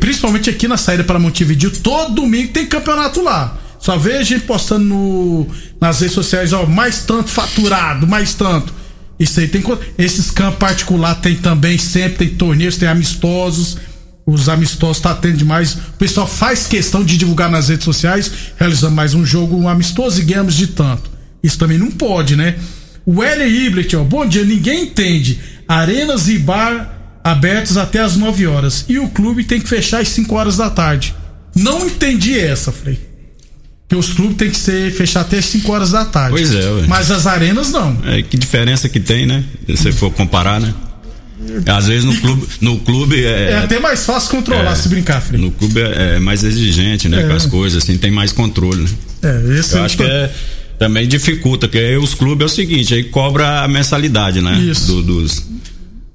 Principalmente 0.00 0.50
aqui 0.50 0.66
na 0.66 0.76
saída 0.76 1.04
para 1.04 1.18
Montevideo, 1.18 1.70
todo 1.70 2.14
domingo 2.14 2.52
tem 2.52 2.66
campeonato 2.66 3.22
lá. 3.22 3.58
Só 3.82 3.98
vejo 3.98 4.22
gente 4.22 4.44
postando 4.44 4.84
no, 4.84 5.46
nas 5.80 6.00
redes 6.00 6.14
sociais, 6.14 6.52
ó, 6.52 6.64
mais 6.64 7.02
tanto 7.02 7.30
faturado, 7.30 8.06
mais 8.06 8.32
tanto. 8.32 8.72
Isso 9.18 9.40
aí 9.40 9.48
tem. 9.48 9.60
Esses 9.98 10.30
campos 10.30 10.60
particulares 10.60 11.20
tem 11.20 11.34
também, 11.34 11.76
sempre 11.76 12.28
tem 12.28 12.36
torneios, 12.36 12.76
tem 12.76 12.88
amistosos. 12.88 13.76
Os 14.24 14.48
amistosos 14.48 15.02
tá 15.02 15.12
tendo 15.16 15.36
demais. 15.36 15.74
O 15.74 15.98
pessoal 15.98 16.28
faz 16.28 16.68
questão 16.68 17.02
de 17.02 17.16
divulgar 17.16 17.50
nas 17.50 17.70
redes 17.70 17.84
sociais, 17.84 18.30
realizando 18.56 18.94
mais 18.94 19.14
um 19.14 19.26
jogo 19.26 19.58
um 19.58 19.68
amistoso 19.68 20.20
e 20.20 20.24
ganhamos 20.24 20.54
de 20.54 20.68
tanto. 20.68 21.10
Isso 21.42 21.58
também 21.58 21.76
não 21.76 21.90
pode, 21.90 22.36
né? 22.36 22.54
O 23.04 23.20
L. 23.20 23.44
Iblet, 23.66 23.96
ó, 23.96 24.04
bom 24.04 24.24
dia, 24.24 24.44
ninguém 24.44 24.84
entende. 24.84 25.40
Arenas 25.66 26.28
e 26.28 26.38
bar 26.38 27.18
abertos 27.24 27.76
até 27.76 27.98
as 27.98 28.16
9 28.16 28.46
horas. 28.46 28.84
E 28.88 29.00
o 29.00 29.08
clube 29.08 29.42
tem 29.42 29.60
que 29.60 29.68
fechar 29.68 30.02
às 30.02 30.08
5 30.08 30.32
horas 30.36 30.56
da 30.56 30.70
tarde. 30.70 31.16
Não 31.52 31.84
entendi 31.84 32.38
essa, 32.38 32.70
Frei. 32.70 33.11
Que 33.92 33.96
os 33.96 34.14
clubes 34.14 34.38
têm 34.38 34.48
que 34.48 34.56
ser 34.56 34.90
fechar 34.90 35.20
até 35.20 35.36
as 35.36 35.44
5 35.44 35.70
horas 35.70 35.90
da 35.90 36.02
tarde. 36.02 36.30
Pois 36.30 36.54
é, 36.54 36.66
ué. 36.66 36.84
Mas 36.88 37.10
as 37.10 37.26
arenas 37.26 37.70
não. 37.70 37.94
É, 38.06 38.22
que 38.22 38.38
diferença 38.38 38.88
que 38.88 38.98
tem, 38.98 39.26
né? 39.26 39.44
Se 39.66 39.76
você 39.76 39.92
for 39.92 40.10
comparar, 40.10 40.58
né? 40.58 40.72
Às 41.66 41.88
vezes 41.88 42.04
no 42.04 42.16
clube, 42.16 42.46
no 42.62 42.78
clube 42.78 43.22
É, 43.22 43.50
é, 43.50 43.58
até 43.58 43.78
mais 43.78 44.06
fácil 44.06 44.30
controlar 44.30 44.72
é, 44.72 44.74
se 44.76 44.88
brincar, 44.88 45.20
Frei. 45.20 45.38
no 45.38 45.50
clube 45.50 45.78
é, 45.78 46.14
é 46.16 46.18
mais 46.18 46.42
exigente, 46.42 47.06
né? 47.06 47.20
É. 47.22 47.26
Com 47.26 47.34
as 47.34 47.44
coisas, 47.44 47.82
assim, 47.82 47.98
tem 47.98 48.10
mais 48.10 48.32
controle, 48.32 48.80
né? 48.80 48.88
É, 49.24 49.58
esse 49.58 49.76
Eu 49.76 49.84
acho 49.84 49.98
que 49.98 50.02
é, 50.04 50.30
também 50.78 51.06
dificulta, 51.06 51.68
porque 51.68 51.76
aí 51.76 51.98
os 51.98 52.14
clubes 52.14 52.44
é 52.44 52.46
o 52.46 52.48
seguinte, 52.48 52.94
aí 52.94 53.04
cobra 53.04 53.60
a 53.62 53.68
mensalidade, 53.68 54.40
né? 54.40 54.56
Isso. 54.58 54.86
Do- 54.86 55.02
dos, 55.02 55.44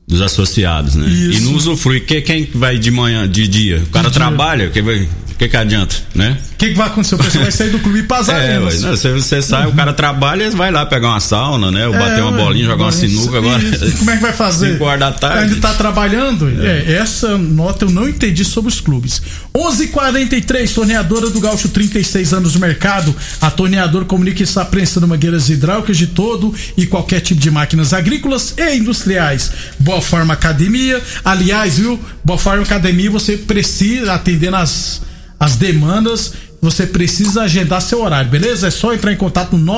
dos 0.08 0.22
associados, 0.22 0.96
né? 0.96 1.08
Isso. 1.08 1.40
E 1.40 1.42
não 1.42 1.54
usufrui. 1.54 2.00
Que, 2.00 2.22
quem 2.22 2.50
vai 2.54 2.78
de 2.80 2.90
manhã, 2.92 3.28
de 3.28 3.48
dia? 3.48 3.80
O 3.86 3.88
cara 3.88 4.10
dia. 4.10 4.14
trabalha, 4.20 4.70
que 4.70 4.82
vai. 4.82 5.00
O 5.02 5.38
que, 5.38 5.48
que 5.50 5.56
adianta, 5.58 5.96
né? 6.16 6.36
O 6.54 6.58
que, 6.58 6.70
que 6.70 6.74
vai 6.74 6.88
acontecer? 6.88 7.14
O 7.14 7.20
pessoal 7.20 7.44
vai 7.44 7.52
sair 7.52 7.70
do 7.70 7.78
clube 7.78 8.00
e 8.00 8.04
pras 8.04 8.28
É, 8.28 8.58
ué, 8.60 8.74
não, 8.80 8.90
você, 8.90 9.12
você 9.12 9.40
sai, 9.40 9.68
o 9.68 9.72
cara 9.74 9.94
trabalha, 9.94 10.50
vai 10.50 10.72
lá 10.72 10.84
pegar 10.84 11.10
uma 11.10 11.20
sauna, 11.20 11.70
né? 11.70 11.86
Ou 11.86 11.94
bater 11.94 12.24
uma 12.24 12.36
É, 12.36 12.44
bolinha, 12.44 12.66
jogar 12.66 12.86
uma 12.86 12.92
sinuca 12.92 13.38
agora. 13.38 13.62
Como 14.00 14.10
é 14.10 14.16
que 14.16 14.22
vai 14.24 14.34
fazer? 14.34 14.72
Cinco 14.74 14.86
horas 14.86 15.00
da 15.00 15.12
tarde. 15.12 15.44
Ainda 15.54 15.56
tá 15.58 15.76
trabalhando? 15.76 16.50
É. 16.66 16.94
essa 16.94 17.38
nota 17.38 17.86
eu 17.86 17.92
não 17.92 18.10
entendi 18.10 18.44
sobre 18.44 18.70
os 18.74 18.82
clubes. 18.82 19.22
11:43 19.54 20.74
torneadora 20.74 21.30
do 21.30 21.40
Gaúcho, 21.40 21.70
36 21.70 22.34
anos 22.34 22.56
no 22.56 22.60
mercado. 22.60 23.16
A 23.40 23.52
torneadora 23.52 24.06
comunica 24.06 24.38
que 24.38 24.44
está 24.44 24.66
prensando 24.66 25.08
mangueiras 25.08 25.50
hidráulicas 25.52 25.98
de 25.98 26.08
todo 26.08 26.52
e 26.76 26.88
qualquer 26.88 27.20
tipo 27.20 27.40
de 27.40 27.52
máquinas 27.52 27.94
agrícolas 27.94 28.56
e 28.58 28.76
industriais. 28.76 29.52
Boa 29.78 29.97
Forma 30.02 30.34
Academia. 30.34 31.02
Aliás, 31.24 31.78
viu? 31.78 32.00
Boa 32.24 32.38
Forma 32.38 32.64
Academia 32.64 33.10
você 33.10 33.38
precisa 33.38 34.14
atender 34.14 34.52
nas 34.52 35.02
as 35.40 35.56
demandas, 35.56 36.34
você 36.60 36.88
precisa 36.88 37.44
agendar 37.44 37.80
seu 37.82 38.02
horário, 38.02 38.32
beleza? 38.32 38.66
É 38.68 38.72
só 38.72 38.92
entrar 38.94 39.14
em 39.14 39.18
contato 39.18 39.56
no 39.56 39.72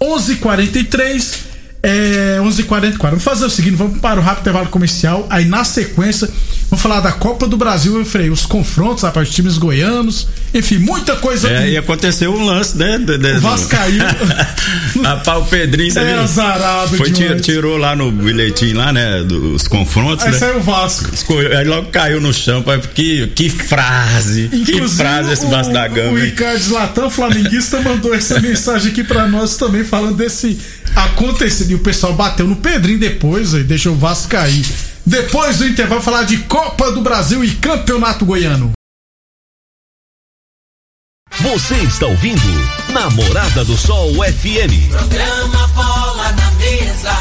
11:43 0.00 1.47
é 1.82 2.38
11h44. 2.40 2.98
Vamos 3.00 3.24
fazer 3.24 3.44
o 3.44 3.50
seguinte: 3.50 3.76
vamos 3.76 3.98
para 3.98 4.20
o 4.20 4.22
rápido 4.22 4.42
intervalo 4.42 4.68
comercial. 4.68 5.26
Aí 5.30 5.44
na 5.44 5.64
sequência, 5.64 6.28
vamos 6.70 6.82
falar 6.82 7.00
da 7.00 7.12
Copa 7.12 7.46
do 7.46 7.56
Brasil, 7.56 7.98
eu 7.98 8.04
falei, 8.04 8.30
os 8.30 8.44
confrontos, 8.46 9.02
rapaz, 9.02 9.28
os 9.28 9.34
times 9.34 9.58
goianos. 9.58 10.28
Enfim, 10.52 10.78
muita 10.78 11.16
coisa 11.16 11.48
É, 11.50 11.70
e 11.70 11.76
aconteceu 11.76 12.32
um 12.32 12.44
lance, 12.44 12.76
né? 12.76 12.98
De, 12.98 13.18
de, 13.18 13.32
O 13.36 13.40
Vasco 13.40 13.68
caiu. 13.68 14.02
Rapaz, 15.02 15.42
o 15.42 15.44
Pedrinho, 15.46 15.92
você 15.92 15.98
É 16.00 16.04
viu? 16.04 16.20
azarado 16.20 16.96
Foi, 16.96 17.10
tirou, 17.40 17.76
lá 17.76 17.94
no 17.94 18.10
bilhetinho 18.10 18.76
lá, 18.76 18.92
né? 18.92 19.22
Dos 19.22 19.68
confrontos, 19.68 20.24
Aí 20.24 20.32
né? 20.32 20.38
saiu 20.38 20.58
o 20.58 20.62
Vasco. 20.62 21.10
Aí 21.56 21.64
logo 21.64 21.88
caiu 21.88 22.20
no 22.20 22.32
chão, 22.32 22.62
pai, 22.62 22.80
que, 22.94 23.26
que 23.28 23.48
frase, 23.50 24.48
que 24.48 24.88
frase 24.88 25.32
esse 25.32 25.46
Vasco 25.46 25.72
da 25.72 25.86
Gama. 25.88 26.12
o? 26.12 26.18
Ricardo 26.20 26.62
Zlatan, 26.62 27.10
flamenguista, 27.10 27.80
mandou 27.82 28.14
essa 28.14 28.40
mensagem 28.40 28.90
aqui 28.92 29.04
pra 29.04 29.26
nós 29.26 29.56
também, 29.56 29.84
falando 29.84 30.16
desse 30.16 30.58
acontecido. 30.94 31.70
E 31.70 31.74
o 31.74 31.78
pessoal 31.80 32.14
bateu 32.14 32.46
no 32.46 32.56
Pedrinho 32.56 32.98
depois, 32.98 33.54
aí 33.54 33.62
deixou 33.62 33.92
o 33.92 33.96
Vasco 33.96 34.28
cair. 34.28 34.64
Depois 35.08 35.56
do 35.56 35.66
intervalo, 35.66 36.02
falar 36.02 36.24
de 36.24 36.36
Copa 36.44 36.92
do 36.92 37.00
Brasil 37.00 37.42
e 37.42 37.54
Campeonato 37.54 38.26
Goiano. 38.26 38.72
Você 41.40 41.76
está 41.76 42.06
ouvindo 42.06 42.42
Namorada 42.92 43.64
do 43.64 43.74
Sol 43.74 44.12
FM. 44.16 44.90
Programa 44.90 45.66
Bola 45.68 46.32
na 46.32 46.50
Mesa, 46.52 47.16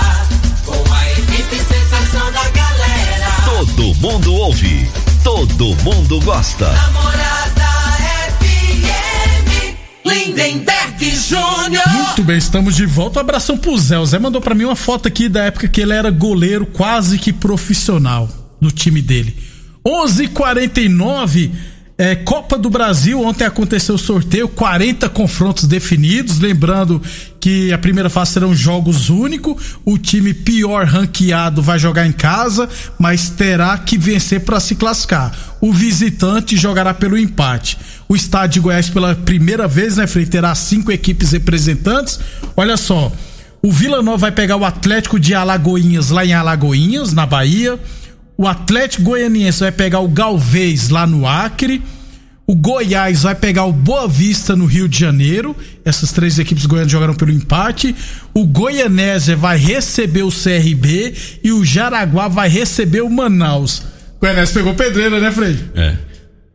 com 0.65 0.93
a 0.93 1.11
equipe 1.13 1.55
sensação 1.55 2.29
da 2.33 2.49
galera. 2.49 3.27
Todo 3.45 3.95
mundo 3.95 4.33
ouve, 4.33 4.91
todo 5.23 5.73
mundo 5.81 6.19
gosta. 6.25 6.69
Namorada 6.69 7.76
Lindenberg 10.07 11.15
Júnior. 11.15 11.87
Muito 11.89 12.23
bem, 12.23 12.37
estamos 12.37 12.75
de 12.75 12.85
volta. 12.85 13.19
Um 13.19 13.21
abração 13.21 13.57
pro 13.57 13.77
Zé. 13.77 13.99
O 13.99 14.05
Zé 14.05 14.17
mandou 14.19 14.41
pra 14.41 14.55
mim 14.55 14.63
uma 14.63 14.75
foto 14.75 15.07
aqui 15.07 15.27
da 15.27 15.43
época 15.43 15.67
que 15.67 15.81
ele 15.81 15.93
era 15.93 16.09
goleiro 16.09 16.65
quase 16.65 17.17
que 17.17 17.33
profissional 17.33 18.29
do 18.61 18.71
time 18.71 19.01
dele. 19.01 19.35
11:49 19.85 21.51
é, 21.97 22.15
Copa 22.15 22.57
do 22.57 22.69
Brasil. 22.69 23.21
Ontem 23.21 23.45
aconteceu 23.45 23.95
o 23.95 23.97
sorteio, 23.97 24.47
40 24.47 25.09
confrontos 25.09 25.65
definidos. 25.65 26.39
Lembrando 26.39 27.01
que 27.39 27.73
a 27.73 27.77
primeira 27.77 28.09
fase 28.09 28.33
serão 28.33 28.53
jogos 28.53 29.09
únicos. 29.09 29.77
O 29.83 29.97
time 29.97 30.33
pior 30.33 30.85
ranqueado 30.85 31.61
vai 31.61 31.79
jogar 31.79 32.05
em 32.05 32.11
casa, 32.11 32.69
mas 32.99 33.29
terá 33.29 33.77
que 33.77 33.97
vencer 33.97 34.41
para 34.41 34.59
se 34.59 34.75
classificar. 34.75 35.35
O 35.59 35.73
visitante 35.73 36.55
jogará 36.55 36.93
pelo 36.93 37.17
empate. 37.17 37.77
O 38.09 38.15
estádio 38.15 38.55
de 38.55 38.59
Goiás, 38.61 38.89
pela 38.89 39.15
primeira 39.15 39.67
vez, 39.67 39.97
né, 39.97 40.07
Frei, 40.07 40.25
terá 40.25 40.53
cinco 40.55 40.91
equipes 40.91 41.31
representantes. 41.31 42.19
Olha 42.55 42.77
só. 42.77 43.11
O 43.61 43.71
Vila 43.71 44.01
Nova 44.01 44.17
vai 44.17 44.31
pegar 44.31 44.55
o 44.55 44.63
Atlético 44.63 45.19
de 45.19 45.33
Alagoinhas 45.33 46.09
lá 46.09 46.25
em 46.25 46.33
Alagoinhas, 46.33 47.11
na 47.11 47.25
Bahia. 47.25 47.77
O 48.37 48.47
Atlético 48.47 49.03
Goianiense 49.03 49.59
vai 49.61 49.71
pegar 49.71 49.99
o 49.99 50.07
Galvez 50.07 50.89
lá 50.89 51.05
no 51.05 51.27
Acre. 51.27 51.81
O 52.45 52.55
Goiás 52.55 53.23
vai 53.23 53.35
pegar 53.35 53.65
o 53.65 53.73
Boa 53.73 54.07
Vista 54.07 54.55
no 54.55 54.65
Rio 54.65 54.87
de 54.87 54.97
Janeiro. 54.97 55.53
Essas 55.83 56.13
três 56.13 56.39
equipes 56.39 56.65
goianas 56.65 56.89
jogaram 56.91 57.13
pelo 57.13 57.31
empate. 57.31 57.93
O 58.33 58.45
Goianésia 58.45 59.35
vai 59.35 59.57
receber 59.57 60.23
o 60.23 60.29
CRB 60.29 61.13
e 61.43 61.51
o 61.51 61.65
Jaraguá 61.65 62.29
vai 62.29 62.47
receber 62.47 63.01
o 63.01 63.09
Manaus. 63.09 63.79
O 63.79 64.21
Goianésia 64.21 64.53
pegou 64.53 64.73
pedreira, 64.75 65.19
né, 65.19 65.29
Frei? 65.29 65.59
É. 65.75 66.06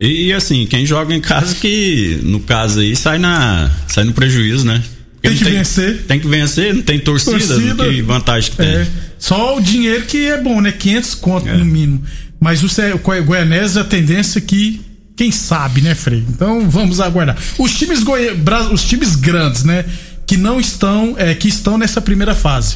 E, 0.05 0.27
e, 0.27 0.33
assim, 0.33 0.65
quem 0.67 0.85
joga 0.85 1.13
em 1.15 1.21
casa 1.21 1.55
que, 1.55 2.19
no 2.23 2.39
caso 2.41 2.79
aí, 2.81 2.95
sai, 2.95 3.17
na, 3.17 3.71
sai 3.87 4.03
no 4.03 4.11
prejuízo, 4.13 4.65
né? 4.65 4.83
Tem 5.21 5.35
que 5.37 5.43
vencer. 5.45 6.03
Tem 6.05 6.19
que 6.19 6.27
vencer, 6.27 6.73
não 6.73 6.81
tem 6.81 6.99
torcida, 6.99 7.37
Torcida. 7.39 7.85
que 7.87 8.01
vantagem 8.01 8.51
que 8.51 8.57
tem. 8.57 8.67
É, 8.67 8.87
só 9.17 9.55
o 9.57 9.61
dinheiro 9.61 10.03
que 10.05 10.25
é 10.25 10.41
bom, 10.41 10.59
né? 10.59 10.73
500 10.73 11.15
conto 11.15 11.47
É. 11.47 11.55
no 11.55 11.63
mínimo. 11.63 12.03
Mas 12.39 12.61
o, 12.61 12.65
o 12.93 12.97
Goi- 12.99 13.21
Goianese, 13.21 13.79
a 13.79 13.85
tendência 13.85 14.39
é 14.39 14.41
que, 14.41 14.81
quem 15.15 15.31
sabe, 15.31 15.79
né, 15.79 15.95
Frei? 15.95 16.21
Então 16.27 16.69
vamos 16.69 16.99
aguardar. 16.99 17.37
Os 17.57 17.73
times, 17.73 18.03
goi... 18.03 18.37
Os 18.73 18.83
times 18.83 19.15
grandes, 19.15 19.63
né? 19.63 19.85
Que 20.27 20.35
não 20.35 20.59
estão, 20.59 21.15
é, 21.17 21.33
que 21.33 21.47
estão 21.47 21.77
nessa 21.77 22.01
primeira 22.01 22.35
fase. 22.35 22.75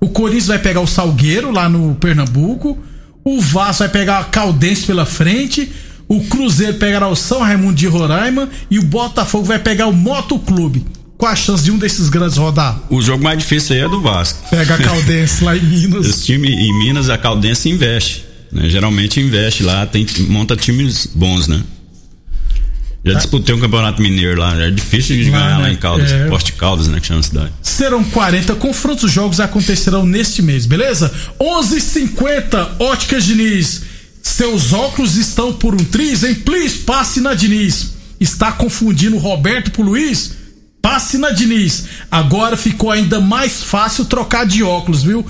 O 0.00 0.08
Corinthians 0.08 0.48
vai 0.48 0.58
pegar 0.58 0.80
o 0.80 0.86
Salgueiro 0.88 1.52
lá 1.52 1.68
no 1.68 1.94
Pernambuco. 1.94 2.76
O 3.22 3.40
Vasco 3.40 3.78
vai 3.84 3.88
pegar 3.88 4.18
a 4.18 4.24
Caldense 4.24 4.84
pela 4.84 5.06
frente. 5.06 5.70
O 6.08 6.20
Cruzeiro 6.24 6.74
pegará 6.74 7.08
o 7.08 7.16
São 7.16 7.40
Raimundo 7.40 7.74
de 7.74 7.86
Roraima. 7.86 8.48
E 8.70 8.78
o 8.78 8.82
Botafogo 8.82 9.44
vai 9.44 9.58
pegar 9.58 9.86
o 9.86 9.92
Moto 9.92 10.38
Clube. 10.38 10.84
Qual 11.16 11.30
a 11.30 11.36
chance 11.36 11.62
de 11.64 11.70
um 11.70 11.78
desses 11.78 12.08
grandes 12.08 12.36
rodar? 12.36 12.78
O 12.90 13.00
jogo 13.00 13.22
mais 13.22 13.38
difícil 13.38 13.76
aí 13.76 13.82
é 13.82 13.88
do 13.88 14.00
Vasco. 14.00 14.38
Pega 14.50 14.74
a 14.74 14.78
Caldense 14.78 15.44
lá 15.44 15.56
em 15.56 15.60
Minas. 15.64 16.06
Esse 16.06 16.24
time 16.24 16.48
em 16.48 16.78
Minas, 16.80 17.08
a 17.08 17.16
Caldense 17.16 17.68
investe. 17.70 18.24
Né? 18.52 18.68
Geralmente 18.68 19.20
investe 19.20 19.62
lá, 19.62 19.86
tem, 19.86 20.06
monta 20.28 20.56
times 20.56 21.08
bons, 21.14 21.46
né? 21.48 21.62
Já 23.06 23.12
disputei 23.14 23.54
um 23.54 23.60
campeonato 23.60 24.00
mineiro 24.00 24.40
lá, 24.40 24.58
é 24.62 24.70
difícil 24.70 25.14
de 25.16 25.28
Lá, 25.30 25.38
ganhar 25.38 25.56
né? 25.58 25.62
lá 25.64 25.70
em 25.72 25.76
Caldas, 25.76 26.10
É. 26.10 26.26
Porte 26.26 26.52
Caldas, 26.54 26.88
né? 26.88 26.98
Que 27.00 27.06
chama 27.06 27.20
a 27.20 27.22
cidade. 27.22 27.52
Serão 27.60 28.02
40 28.02 28.54
confrontos, 28.54 29.04
os 29.04 29.12
jogos 29.12 29.40
acontecerão 29.40 30.06
neste 30.06 30.40
mês, 30.40 30.64
beleza? 30.64 31.12
11:50 31.38 32.68
Óticas 32.78 33.24
Diniz. 33.24 33.82
Seus 34.24 34.72
óculos 34.72 35.16
estão 35.16 35.52
por 35.52 35.74
um 35.74 35.84
triz, 35.84 36.24
hein? 36.24 36.34
Please, 36.34 36.78
passe 36.78 37.20
na 37.20 37.34
Diniz. 37.34 37.92
Está 38.18 38.50
confundindo 38.50 39.18
Roberto 39.18 39.70
pro 39.70 39.82
Luiz? 39.82 40.32
Passe 40.80 41.18
na 41.18 41.30
Diniz. 41.30 41.84
Agora 42.10 42.56
ficou 42.56 42.90
ainda 42.90 43.20
mais 43.20 43.62
fácil 43.62 44.06
trocar 44.06 44.46
de 44.46 44.62
óculos, 44.62 45.02
viu? 45.02 45.24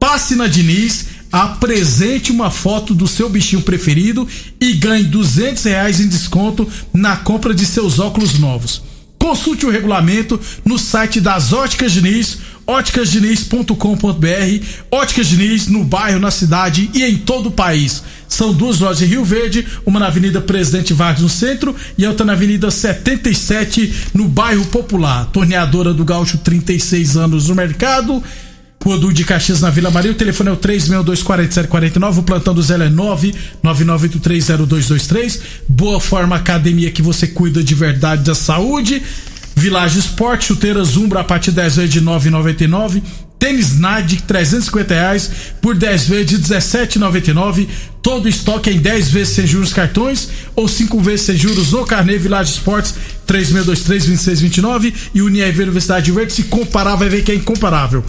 Passe 0.00 0.34
na 0.34 0.46
Diniz, 0.46 1.04
apresente 1.30 2.32
uma 2.32 2.50
foto 2.50 2.94
do 2.94 3.06
seu 3.06 3.28
bichinho 3.28 3.62
preferido 3.62 4.26
e 4.58 4.72
ganhe 4.72 5.04
200 5.04 5.62
reais 5.64 6.00
em 6.00 6.08
desconto 6.08 6.66
na 6.92 7.18
compra 7.18 7.54
de 7.54 7.66
seus 7.66 7.98
óculos 7.98 8.38
novos. 8.38 8.82
Consulte 9.18 9.66
o 9.66 9.70
regulamento 9.70 10.40
no 10.64 10.78
site 10.78 11.20
das 11.20 11.52
Óticas 11.52 11.92
Diniz, 11.92 12.38
óticasdiniz.com.br, 12.68 14.66
Óticas 14.90 15.26
Diniz 15.26 15.66
no 15.68 15.82
bairro, 15.82 16.20
na 16.20 16.30
cidade 16.30 16.90
e 16.92 17.02
em 17.02 17.16
todo 17.16 17.46
o 17.46 17.50
país. 17.50 18.02
São 18.28 18.52
duas 18.52 18.78
lojas 18.78 19.00
em 19.00 19.06
Rio 19.06 19.24
Verde, 19.24 19.66
uma 19.86 19.98
na 19.98 20.08
Avenida 20.08 20.38
Presidente 20.38 20.92
Vargas 20.92 21.22
no 21.22 21.30
centro 21.30 21.74
e 21.96 22.06
outra 22.06 22.26
na 22.26 22.34
Avenida 22.34 22.70
77 22.70 24.10
no 24.12 24.28
bairro 24.28 24.66
Popular. 24.66 25.24
Torneadora 25.32 25.94
do 25.94 26.04
Gaúcho, 26.04 26.36
36 26.36 27.16
anos 27.16 27.48
no 27.48 27.54
mercado. 27.54 28.22
Do 28.80 29.12
de 29.12 29.24
Caxias 29.24 29.60
na 29.60 29.68
Vila 29.68 29.90
Maria, 29.90 30.12
o 30.12 30.14
telefone 30.14 30.48
é 30.48 30.52
o 30.52 30.56
3624749, 30.56 32.18
o 32.18 32.22
plantão 32.22 32.54
do 32.54 32.62
Zé 32.62 32.76
é 32.76 32.88
999830223. 33.62 35.40
Boa 35.68 36.00
Forma 36.00 36.36
Academia 36.36 36.90
que 36.90 37.02
você 37.02 37.26
cuida 37.26 37.62
de 37.62 37.74
verdade 37.74 38.22
da 38.22 38.34
saúde. 38.34 39.02
Village 39.58 39.98
Esporte, 39.98 40.46
chuteiras 40.46 40.96
Umbra 40.96 41.20
a 41.20 41.24
partir 41.24 41.50
de 41.50 41.56
10 41.56 41.76
vezes 41.76 41.90
de 41.90 42.00
9,99. 42.00 43.02
Tênis 43.38 43.78
Nike, 43.78 44.22
350 44.22 44.94
reais 44.94 45.30
por 45.60 45.74
10 45.74 46.08
vezes 46.08 46.26
de 46.26 46.38
17,99. 46.38 47.68
Todo 48.00 48.28
estoque 48.28 48.70
em 48.70 48.78
10 48.78 49.10
vezes 49.10 49.34
sem 49.34 49.46
juros 49.46 49.72
cartões 49.72 50.28
ou 50.54 50.68
5 50.68 51.00
vezes 51.00 51.26
sem 51.26 51.36
juros 51.36 51.72
no 51.72 51.84
Carnê 51.84 52.16
Village 52.18 52.52
Esportes 52.52 52.94
3623-2629 53.26 54.94
e 55.14 55.22
Univer 55.22 55.64
Universidade 55.64 56.10
Verde. 56.12 56.32
Se 56.32 56.44
comparar, 56.44 56.94
vai 56.94 57.08
ver 57.08 57.22
que 57.22 57.32
é 57.32 57.34
incomparável. 57.34 58.04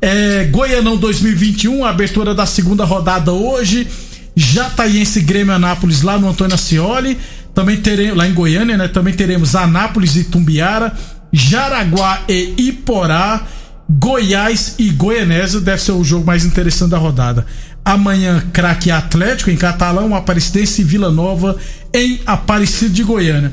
É, 0.00 0.44
Goianão 0.50 0.96
2021, 0.96 1.84
abertura 1.84 2.34
da 2.34 2.46
segunda 2.46 2.84
rodada 2.84 3.32
hoje. 3.32 3.86
Jataiense 4.34 5.20
Grêmio 5.20 5.54
Anápolis 5.54 6.02
lá 6.02 6.18
no 6.18 6.28
Antônio 6.28 6.54
Ascioli. 6.54 7.18
Também 7.54 7.76
teremos, 7.76 8.16
lá 8.16 8.26
em 8.26 8.34
Goiânia, 8.34 8.76
né? 8.76 8.88
Também 8.88 9.14
teremos 9.14 9.54
Anápolis 9.54 10.16
e 10.16 10.24
Tumbiara, 10.24 10.92
Jaraguá 11.32 12.22
e 12.28 12.54
Iporá, 12.68 13.46
Goiás 13.88 14.76
e 14.78 14.90
Goianésia. 14.90 15.60
Deve 15.60 15.82
ser 15.82 15.92
o 15.92 16.04
jogo 16.04 16.26
mais 16.26 16.44
interessante 16.44 16.90
da 16.90 16.98
rodada. 16.98 17.46
Amanhã, 17.84 18.42
craque 18.52 18.90
Atlético 18.90 19.50
em 19.50 19.56
Catalão, 19.56 20.14
Aparecidense 20.14 20.82
e 20.82 20.84
Vila 20.84 21.10
Nova 21.10 21.56
em 21.92 22.20
Aparecido 22.24 22.94
de 22.94 23.02
Goiânia. 23.02 23.52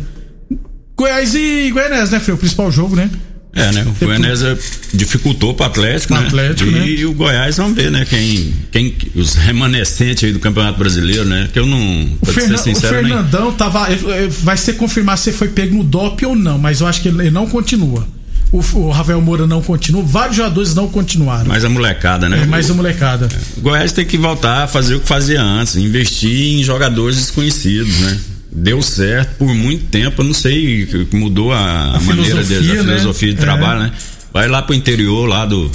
Goiás 0.96 1.34
e 1.34 1.72
Goianésia, 1.72 2.18
né, 2.18 2.20
Frei? 2.20 2.36
O 2.36 2.38
principal 2.38 2.72
jogo, 2.72 2.96
né? 2.96 3.10
É, 3.56 3.72
né? 3.72 3.84
O 4.00 4.06
Goianésia 4.06 4.58
dificultou 4.94 5.54
pro 5.56 5.66
Atlético, 5.66 6.14
Pro 6.14 6.22
né? 6.22 6.28
Atlético, 6.28 6.70
e 6.70 6.98
né? 7.00 7.06
o 7.06 7.14
Goiás, 7.14 7.58
vamos 7.58 7.76
ver, 7.76 7.90
né? 7.92 8.06
Quem, 8.08 8.54
quem, 8.72 8.96
os 9.16 9.34
remanescentes 9.34 10.24
aí 10.24 10.32
do 10.32 10.40
Campeonato 10.40 10.78
Brasileiro, 10.78 11.26
né? 11.26 11.50
Que 11.52 11.58
eu 11.60 11.66
não, 11.66 12.10
O, 12.22 12.26
Fernan- 12.28 12.58
ser 12.58 12.70
o 12.70 12.76
sincero, 12.76 12.96
nem, 13.02 13.06
Fernandão 13.08 13.52
tava. 13.54 13.92
eh, 13.92 14.00
eh, 14.08 14.28
Vai 14.44 14.56
ser 14.56 14.74
confirmar 14.74 15.18
se 15.18 15.32
foi 15.32 15.48
pego 15.50 15.76
no 15.78 15.84
DOP 15.84 16.26
ou 16.28 16.36
não, 16.36 16.58
mas 16.60 16.80
eu 16.82 16.88
acho 16.88 17.02
que 17.02 17.08
ele 17.08 17.32
não 17.32 17.48
continua. 17.48 18.08
O, 18.52 18.60
o 18.80 18.90
Rafael 18.92 19.22
Moura 19.22 19.46
não 19.46 19.62
continua, 19.62 20.02
vários 20.04 20.38
jogadores 20.38 20.74
não 20.74 20.88
continuaram. 20.88 21.46
mais 21.46 21.64
a 21.66 21.70
molecada, 21.70 22.28
né? 22.30 22.42
é 22.44 22.46
mais 22.48 22.68
a 22.70 22.74
o, 22.74 22.76
molecada. 22.76 23.30
o 23.58 23.62
Goiás 23.62 23.92
tem 23.92 24.06
que 24.06 24.18
voltar 24.18 24.64
a 24.64 24.68
fazer 24.68 24.96
o 24.96 25.00
que 25.00 25.08
fazia 25.08 25.40
antes, 25.42 25.76
investir 25.76 26.60
em 26.60 26.64
jogadores 26.64 27.18
desconhecidos, 27.18 27.96
né? 28.00 28.20
Deu 28.52 28.82
certo 28.82 29.36
por 29.38 29.54
muito 29.54 29.86
tempo, 29.86 30.22
eu 30.22 30.26
não 30.26 30.34
sei 30.34 30.86
que 30.86 31.16
mudou 31.16 31.52
a, 31.54 31.96
A 31.96 32.00
maneira 32.00 32.42
deles, 32.44 32.48
filosofia, 32.48 32.82
a 32.82 32.84
né? 32.84 32.98
filosofia 32.98 33.34
de 33.34 33.38
É. 33.40 33.42
trabalho, 33.42 33.80
né? 33.82 33.92
Vai 34.34 34.48
lá 34.48 34.62
pro 34.62 34.74
interior 34.76 35.28
lá 35.28 35.46
do, 35.46 35.72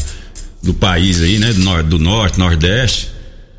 do 0.63 0.75
país 0.75 1.21
aí, 1.23 1.39
né? 1.39 1.53
Do, 1.53 1.61
nor, 1.61 1.83
do 1.85 1.99
norte, 1.99 2.39
nordeste. 2.39 3.09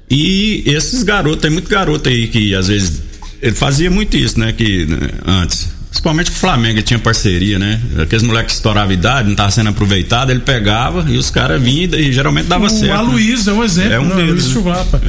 E 0.10 0.64
esses 0.66 1.02
garotos, 1.04 1.42
tem 1.42 1.50
muito 1.50 1.70
garoto 1.70 2.10
aí 2.10 2.28
que 2.28 2.54
às 2.54 2.68
vezes 2.68 3.02
ele 3.42 3.56
fazia 3.56 3.90
muito 3.90 4.16
isso, 4.18 4.40
né? 4.40 4.52
Que 4.52 4.86
né, 4.86 4.98
antes. 5.26 5.74
Principalmente 5.90 6.30
com 6.30 6.36
o 6.36 6.40
Flamengo, 6.42 6.74
ele 6.76 6.84
tinha 6.84 7.00
parceria, 7.00 7.58
né? 7.58 7.80
Aqueles 8.00 8.22
moleques 8.22 8.52
que 8.52 8.58
estouravam 8.58 8.92
idade, 8.92 9.30
não 9.30 9.36
tava 9.36 9.50
sendo 9.50 9.70
aproveitado, 9.70 10.30
ele 10.30 10.42
pegava 10.42 11.06
e 11.10 11.18
os 11.18 11.30
caras 11.32 11.62
vinham 11.62 11.90
e 11.98 12.12
geralmente 12.12 12.48
dava 12.48 12.66
O 12.66 12.70
certo. 12.70 12.84
né? 12.88 12.92
Aloysio 12.92 13.52
é 13.52 13.54
um 13.54 13.64
exemplo, 13.64 13.94
É 13.94 14.00
um 14.02 14.06
né? 14.10 14.16
deles, 14.16 14.30
Aloysio 14.46 14.48
né? 14.50 14.54
Chulapa. 14.54 15.02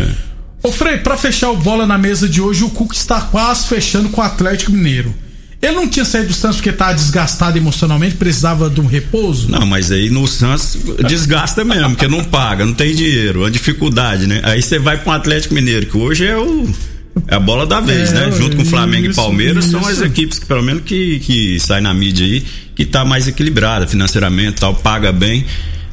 Ô 0.67 0.73
Frei, 0.73 0.97
pra 0.97 1.17
fechar 1.17 1.51
o 1.53 1.57
bola 1.57 1.87
na 1.87 1.97
mesa 1.97 2.29
de 2.29 2.41
hoje, 2.41 2.65
o 2.65 2.71
Cuca 2.71 2.93
está 2.97 3.21
quase 3.21 3.69
fechando 3.69 4.09
com 4.09 4.21
o 4.21 4.25
Atlético 4.25 4.73
Mineiro. 4.73 5.15
Ele 5.63 5.77
não 5.77 5.87
tinha 5.87 6.05
saído 6.05 6.27
do 6.29 6.35
Santos 6.35 6.57
porque 6.57 6.71
estava 6.71 6.93
desgastado 6.93 7.57
emocionalmente, 7.57 8.17
precisava 8.17 8.69
de 8.69 8.81
um 8.81 8.87
repouso? 8.87 9.49
Não, 9.49 9.65
mas 9.65 9.93
aí 9.93 10.11
no 10.11 10.27
Santos 10.27 10.77
desgasta 11.07 11.65
mesmo, 11.65 11.91
porque 11.91 12.09
não 12.09 12.25
paga, 12.25 12.67
não 12.67 12.75
tem 12.75 12.93
dinheiro, 12.97 13.45
a 13.45 13.51
dificuldade, 13.51 14.27
né? 14.27 14.41
Aí 14.43 14.61
você 14.61 14.77
vai 14.77 14.99
para 14.99 15.13
um 15.13 15.15
Atlético 15.15 15.55
Mineiro, 15.55 15.87
que 15.87 15.97
hoje 15.97 16.27
é 16.27 16.37
o 16.37 16.69
é 17.29 17.37
a 17.37 17.41
bola 17.41 17.65
da 17.65 17.79
vez, 17.81 18.13
É, 18.13 18.27
né? 18.27 18.33
Junto 18.37 18.57
com 18.57 18.65
Flamengo 18.65 19.07
isso, 19.09 19.21
e 19.21 19.23
Palmeiras 19.23 19.67
são 19.67 19.87
as 19.87 19.93
isso. 19.99 20.05
equipes 20.05 20.41
que 20.41 20.47
pelo 20.47 20.65
menos 20.65 20.83
que 20.85 21.21
que 21.21 21.61
sai 21.61 21.81
na 21.81 21.95
mídia 21.95 22.27
aí, 22.27 22.45
que 22.75 22.85
tá 22.85 23.05
mais 23.05 23.29
equilibrada 23.29 23.87
financeiramente, 23.87 24.61
tal, 24.61 24.75
paga 24.75 25.13
bem, 25.13 25.47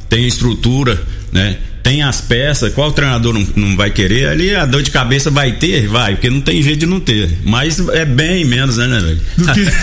tem 0.09 0.27
estrutura, 0.27 0.99
né? 1.31 1.57
Tem 1.83 2.01
as 2.01 2.21
peças, 2.21 2.73
qual 2.73 2.93
treinador 2.93 3.33
não, 3.33 3.45
não 3.57 3.75
vai 3.75 3.91
querer? 3.91 4.29
Ali 4.29 4.55
a 4.55 4.65
dor 4.65 4.81
de 4.81 4.89
cabeça 4.89 5.29
vai 5.29 5.51
ter, 5.51 5.85
vai, 5.85 6.13
porque 6.15 6.29
não 6.29 6.39
tem 6.39 6.63
jeito 6.63 6.79
de 6.79 6.85
não 6.85 6.99
ter. 7.01 7.29
Mas 7.43 7.77
é 7.89 8.05
bem 8.05 8.45
menos, 8.45 8.77
né, 8.77 8.87
né, 8.87 8.99
velho? 9.01 9.21
Que- 9.53 9.73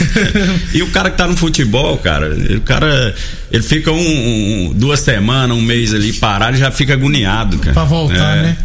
E 0.78 0.82
o 0.82 0.86
cara 0.88 1.10
que 1.10 1.18
tá 1.18 1.26
no 1.28 1.36
futebol, 1.36 1.98
cara, 1.98 2.34
o 2.56 2.60
cara, 2.62 3.14
ele 3.52 3.62
fica 3.62 3.92
um, 3.92 3.98
um- 3.98 4.72
duas 4.74 5.00
semanas, 5.00 5.54
um 5.54 5.60
mês 5.60 5.92
ali 5.92 6.14
parado 6.14 6.56
e 6.56 6.60
já 6.60 6.70
fica 6.70 6.94
agoniado, 6.94 7.58
cara. 7.58 7.74
pra 7.74 7.84
voltar, 7.84 8.38
É. 8.38 8.42
né? 8.44 8.56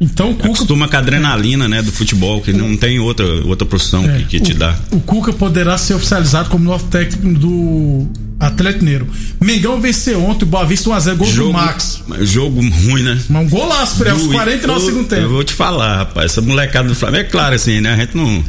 Então 0.00 0.30
o 0.30 0.34
Cuca 0.34 0.46
Acostuma 0.54 0.88
com 0.88 0.96
a 0.96 0.98
adrenalina, 0.98 1.68
né, 1.68 1.82
do 1.82 1.92
futebol, 1.92 2.40
que 2.40 2.52
não 2.54 2.74
tem 2.76 2.98
outra, 2.98 3.26
outra 3.46 3.66
profissão 3.66 4.02
É, 4.08 4.18
que, 4.20 4.24
que 4.24 4.40
te 4.40 4.52
o, 4.52 4.54
dá. 4.54 4.74
O 4.90 5.00
Cuca 5.00 5.32
poderá 5.32 5.76
ser 5.76 5.94
oficializado 5.94 6.48
como 6.48 6.64
novo 6.64 6.84
técnico 6.86 7.38
do 7.38 8.08
Atlético 8.38 8.82
Mineiro. 8.84 9.06
Mengão 9.38 9.78
venceu 9.78 10.24
ontem 10.24 10.44
o 10.44 10.48
Boa 10.48 10.64
Vista 10.64 10.88
1x0, 10.88 11.16
gol 11.16 11.30
do 11.30 11.52
Max. 11.52 12.02
jogo 12.22 12.60
ruim, 12.60 13.02
né? 13.02 13.20
Mas 13.28 13.46
um 13.46 13.48
golaço, 13.50 13.96
Frei, 13.96 14.10
aos 14.12 14.22
Doído. 14.22 14.34
49 14.36 14.80
do 14.80 14.86
segundo 14.86 15.02
Eu 15.02 15.08
tempo. 15.18 15.28
vou 15.28 15.44
te 15.44 15.52
falar, 15.52 15.98
rapaz, 15.98 16.32
essa 16.32 16.40
molecada 16.40 16.88
do 16.88 16.94
Flamengo, 16.94 17.24
é 17.26 17.28
claro 17.28 17.54
assim, 17.54 17.80
né, 17.82 17.92
a 17.92 17.96
gente 17.96 18.16
não... 18.16 18.42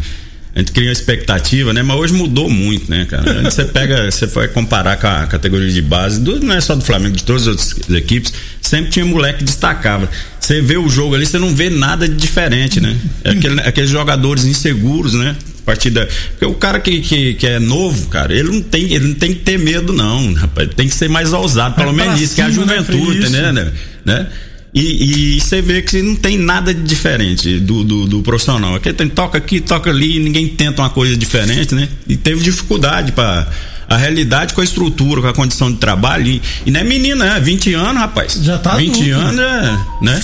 A 0.53 0.59
gente 0.59 0.73
cria 0.73 0.87
uma 0.87 0.93
expectativa, 0.93 1.73
né? 1.73 1.81
Mas 1.81 1.97
hoje 1.97 2.13
mudou 2.13 2.49
muito, 2.49 2.91
né, 2.91 3.05
cara? 3.09 3.39
Antes 3.39 3.53
você 3.53 3.63
pega, 3.63 4.11
você 4.11 4.25
vai 4.25 4.49
comparar 4.49 4.97
com 4.97 5.07
a 5.07 5.25
categoria 5.25 5.69
de 5.71 5.81
base, 5.81 6.19
do- 6.19 6.39
não 6.43 6.53
é 6.53 6.59
só 6.59 6.75
do 6.75 6.83
Flamengo, 6.83 7.15
de 7.15 7.23
todas 7.23 7.43
as 7.47 7.47
outras 7.73 7.89
equipes, 7.95 8.33
sempre 8.61 8.91
tinha 8.91 9.05
moleque 9.05 9.39
que 9.39 9.43
destacava. 9.45 10.09
Você 10.39 10.61
vê 10.61 10.75
o 10.77 10.89
jogo 10.89 11.15
ali, 11.15 11.25
você 11.25 11.39
não 11.39 11.55
vê 11.55 11.69
nada 11.69 12.05
de 12.07 12.15
diferente, 12.15 12.81
né? 12.81 12.97
É 13.23 13.29
aquele- 13.31 13.61
aqueles 13.61 13.89
jogadores 13.89 14.43
inseguros, 14.43 15.13
né? 15.13 15.37
A 15.61 15.63
partir 15.63 15.89
da, 15.91 16.05
porque 16.05 16.45
o 16.45 16.55
cara 16.55 16.79
que, 16.81 16.99
que, 16.99 17.35
que 17.35 17.47
é 17.47 17.57
novo, 17.59 18.07
cara, 18.09 18.33
ele 18.33 18.49
não 18.49 18.61
tem, 18.61 18.91
ele 18.93 19.07
não 19.09 19.13
tem 19.13 19.33
que 19.33 19.39
ter 19.41 19.57
medo, 19.57 19.93
não, 19.93 20.33
rapaz. 20.33 20.67
Tem 20.75 20.87
que 20.89 20.93
ser 20.95 21.07
mais 21.07 21.31
ousado, 21.31 21.75
pelo 21.75 21.93
pra 21.93 22.03
menos 22.05 22.19
isso, 22.19 22.35
que 22.35 22.41
é 22.41 22.43
a 22.43 22.47
né, 22.49 22.53
juventude, 22.53 23.29
né? 23.29 23.71
né? 24.03 24.27
E, 24.73 25.35
e 25.35 25.41
você 25.41 25.61
vê 25.61 25.81
que 25.81 26.01
não 26.01 26.15
tem 26.15 26.37
nada 26.37 26.73
de 26.73 26.81
diferente 26.81 27.59
do, 27.59 27.83
do, 27.83 28.07
do 28.07 28.21
profissional. 28.21 28.75
Aqui 28.75 28.93
tem 28.93 29.09
toca 29.09 29.37
aqui, 29.37 29.59
toca 29.59 29.89
ali, 29.89 30.19
ninguém 30.19 30.47
tenta 30.47 30.81
uma 30.81 30.89
coisa 30.89 31.15
diferente, 31.17 31.75
né? 31.75 31.89
E 32.07 32.15
teve 32.15 32.41
dificuldade 32.41 33.11
para 33.11 33.47
a 33.89 33.97
realidade 33.97 34.53
com 34.53 34.61
a 34.61 34.63
estrutura, 34.63 35.21
com 35.21 35.27
a 35.27 35.33
condição 35.33 35.69
de 35.69 35.77
trabalho. 35.77 36.25
E, 36.27 36.41
e 36.65 36.71
não 36.71 36.79
é 36.79 36.83
menino, 36.83 37.23
é 37.23 37.39
20 37.39 37.73
anos, 37.73 37.97
rapaz. 37.97 38.39
Já 38.41 38.57
tá 38.57 38.77
20 38.77 39.11
adulto. 39.11 39.27
anos, 39.27 39.39
é, 39.39 40.05
né? 40.05 40.23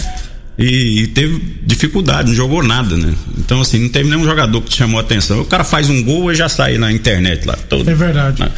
E, 0.57 1.01
e 1.03 1.07
teve 1.07 1.39
dificuldade, 1.63 2.29
não 2.29 2.35
jogou 2.35 2.63
nada, 2.63 2.97
né? 2.97 3.13
Então, 3.37 3.61
assim, 3.61 3.79
não 3.79 3.89
teve 3.89 4.09
nenhum 4.09 4.23
jogador 4.25 4.59
que 4.61 4.69
te 4.71 4.77
chamou 4.77 4.97
a 4.97 5.01
atenção. 5.01 5.41
O 5.41 5.45
cara 5.45 5.63
faz 5.63 5.87
um 5.89 6.03
gol 6.03 6.31
e 6.31 6.35
já 6.35 6.49
sai 6.49 6.77
na 6.79 6.91
internet 6.91 7.45
lá. 7.45 7.55
Todo, 7.69 7.87
É 7.89 7.93
verdade. 7.93 8.43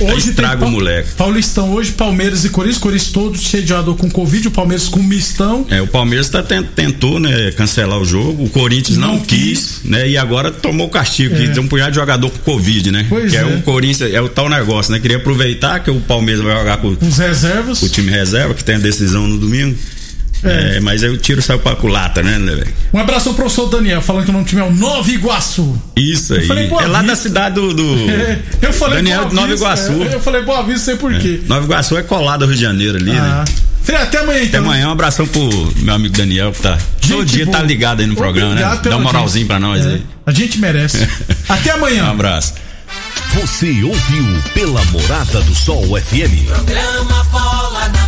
Hoje 0.00 0.22
tem 0.22 0.30
estraga 0.30 0.56
Pa- 0.58 0.66
o 0.66 0.70
moleque. 0.72 1.12
Paulistão 1.16 1.72
hoje, 1.72 1.92
Palmeiras 1.92 2.44
e 2.44 2.48
Corinthians, 2.48 2.78
Corinthians 2.82 3.12
todos 3.12 3.40
cheio 3.42 3.62
de 3.62 3.68
jogador 3.68 3.94
com 3.96 4.10
Covid, 4.10 4.48
o 4.48 4.50
Palmeiras 4.50 4.88
com 4.88 5.00
mistão. 5.00 5.64
É, 5.70 5.80
o 5.80 5.86
Palmeiras 5.86 6.28
tá, 6.28 6.42
tent- 6.42 6.66
tentou, 6.74 7.20
né, 7.20 7.52
cancelar 7.52 8.00
o 8.00 8.04
jogo, 8.04 8.42
o 8.44 8.50
Corinthians 8.50 8.98
não, 8.98 9.12
Não 9.14 9.20
quis, 9.20 9.82
né, 9.84 10.08
e 10.08 10.18
agora 10.18 10.50
tomou 10.50 10.88
o 10.88 10.90
castigo, 10.90 11.36
que 11.36 11.44
É. 11.44 11.48
tem 11.48 11.62
um 11.62 11.68
punhado 11.68 11.92
de 11.92 11.96
jogador 11.96 12.28
com 12.28 12.38
Covid, 12.38 12.90
né? 12.90 13.06
Pois 13.08 13.30
que 13.30 13.36
é. 13.36 13.42
é. 13.42 13.44
o 13.44 13.62
Corinthians, 13.62 14.12
é 14.12 14.20
o 14.20 14.28
tal 14.28 14.48
negócio, 14.48 14.90
né? 14.90 14.98
Queria 14.98 15.18
aproveitar 15.18 15.78
que 15.78 15.92
o 15.92 16.00
Palmeiras 16.00 16.42
vai 16.42 16.56
jogar 16.58 16.78
com, 16.78 16.96
Os 17.00 17.18
reservas. 17.18 17.80
o 17.80 17.88
time 17.88 18.10
reserva, 18.10 18.52
que 18.52 18.64
tem 18.64 18.74
a 18.74 18.78
decisão 18.80 19.28
no 19.28 19.38
domingo. 19.38 19.78
É. 20.44 20.76
É, 20.76 20.80
mas 20.80 21.02
aí 21.02 21.10
o 21.10 21.16
tiro 21.16 21.40
saiu 21.40 21.58
pra 21.58 21.74
culata, 21.74 22.22
né, 22.22 22.38
né, 22.38 22.54
velho? 22.54 22.72
Um 22.92 22.98
abraço 22.98 23.30
ao 23.30 23.34
professor 23.34 23.66
Daniel, 23.68 24.02
falando 24.02 24.24
que 24.24 24.30
o 24.30 24.32
nome 24.32 24.44
do 24.44 24.48
time 24.48 24.60
é 24.60 24.64
o 24.64 24.72
Nova 24.72 25.10
Iguaçu. 25.10 25.80
Isso 25.96 26.34
aí. 26.34 26.46
falei, 26.46 26.66
Boa 26.68 26.82
é 26.82 26.86
lá 26.86 27.02
da 27.02 27.16
cidade 27.16 27.54
do. 27.54 27.72
do 27.72 28.10
É, 28.10 28.38
eu 28.62 28.72
falei 28.72 28.96
Daniel 28.96 29.22
Boa 29.22 29.34
Nova 29.34 29.46
Vista, 29.48 29.64
Iguaçu. 29.64 30.02
é, 30.04 30.14
Eu 30.14 30.20
falei 30.20 30.42
Boa 30.42 30.62
Vista, 30.62 30.84
sei 30.84 30.96
por 30.96 31.14
quê. 31.18 31.40
Nova 31.46 31.64
Iguaçu 31.64 31.96
é 31.96 32.02
colado 32.02 32.42
ao 32.42 32.48
Rio 32.48 32.56
de 32.56 32.62
Janeiro 32.62 32.96
ali, 32.98 33.10
Ah. 33.12 33.44
né? 33.48 33.54
Frei, 33.82 33.98
até 33.98 34.18
amanhã 34.18 34.38
Até 34.38 34.46
então. 34.46 34.64
amanhã, 34.64 34.88
um 34.88 34.92
abração 34.92 35.26
pro 35.26 35.42
meu 35.76 35.94
amigo 35.94 36.16
Daniel, 36.16 36.52
que 36.52 36.62
tá. 36.62 36.78
todo 37.06 37.20
Gente 37.20 37.32
dia 37.34 37.44
boa. 37.44 37.58
tá 37.58 37.62
ligado 37.62 38.00
aí 38.00 38.06
no 38.06 38.14
programa, 38.16 38.52
Obrigado 38.52 38.82
né? 38.84 38.90
Dá 38.90 38.96
uma 38.96 39.04
moralzinha 39.12 39.44
pra 39.46 39.60
nós 39.60 39.84
É, 39.84 39.88
aí. 39.90 40.02
A 40.24 40.32
gente 40.32 40.58
merece. 40.58 41.06
até 41.48 41.70
amanhã. 41.70 42.04
Um 42.06 42.10
abraço. 42.12 42.54
Você 43.34 43.82
ouviu 43.82 44.42
pela 44.54 44.82
Morada 44.86 45.40
do 45.42 45.54
Sol 45.54 45.84
FM. 46.00 46.46
Programa 46.46 47.24
Bola 47.30 47.88
na 47.88 48.06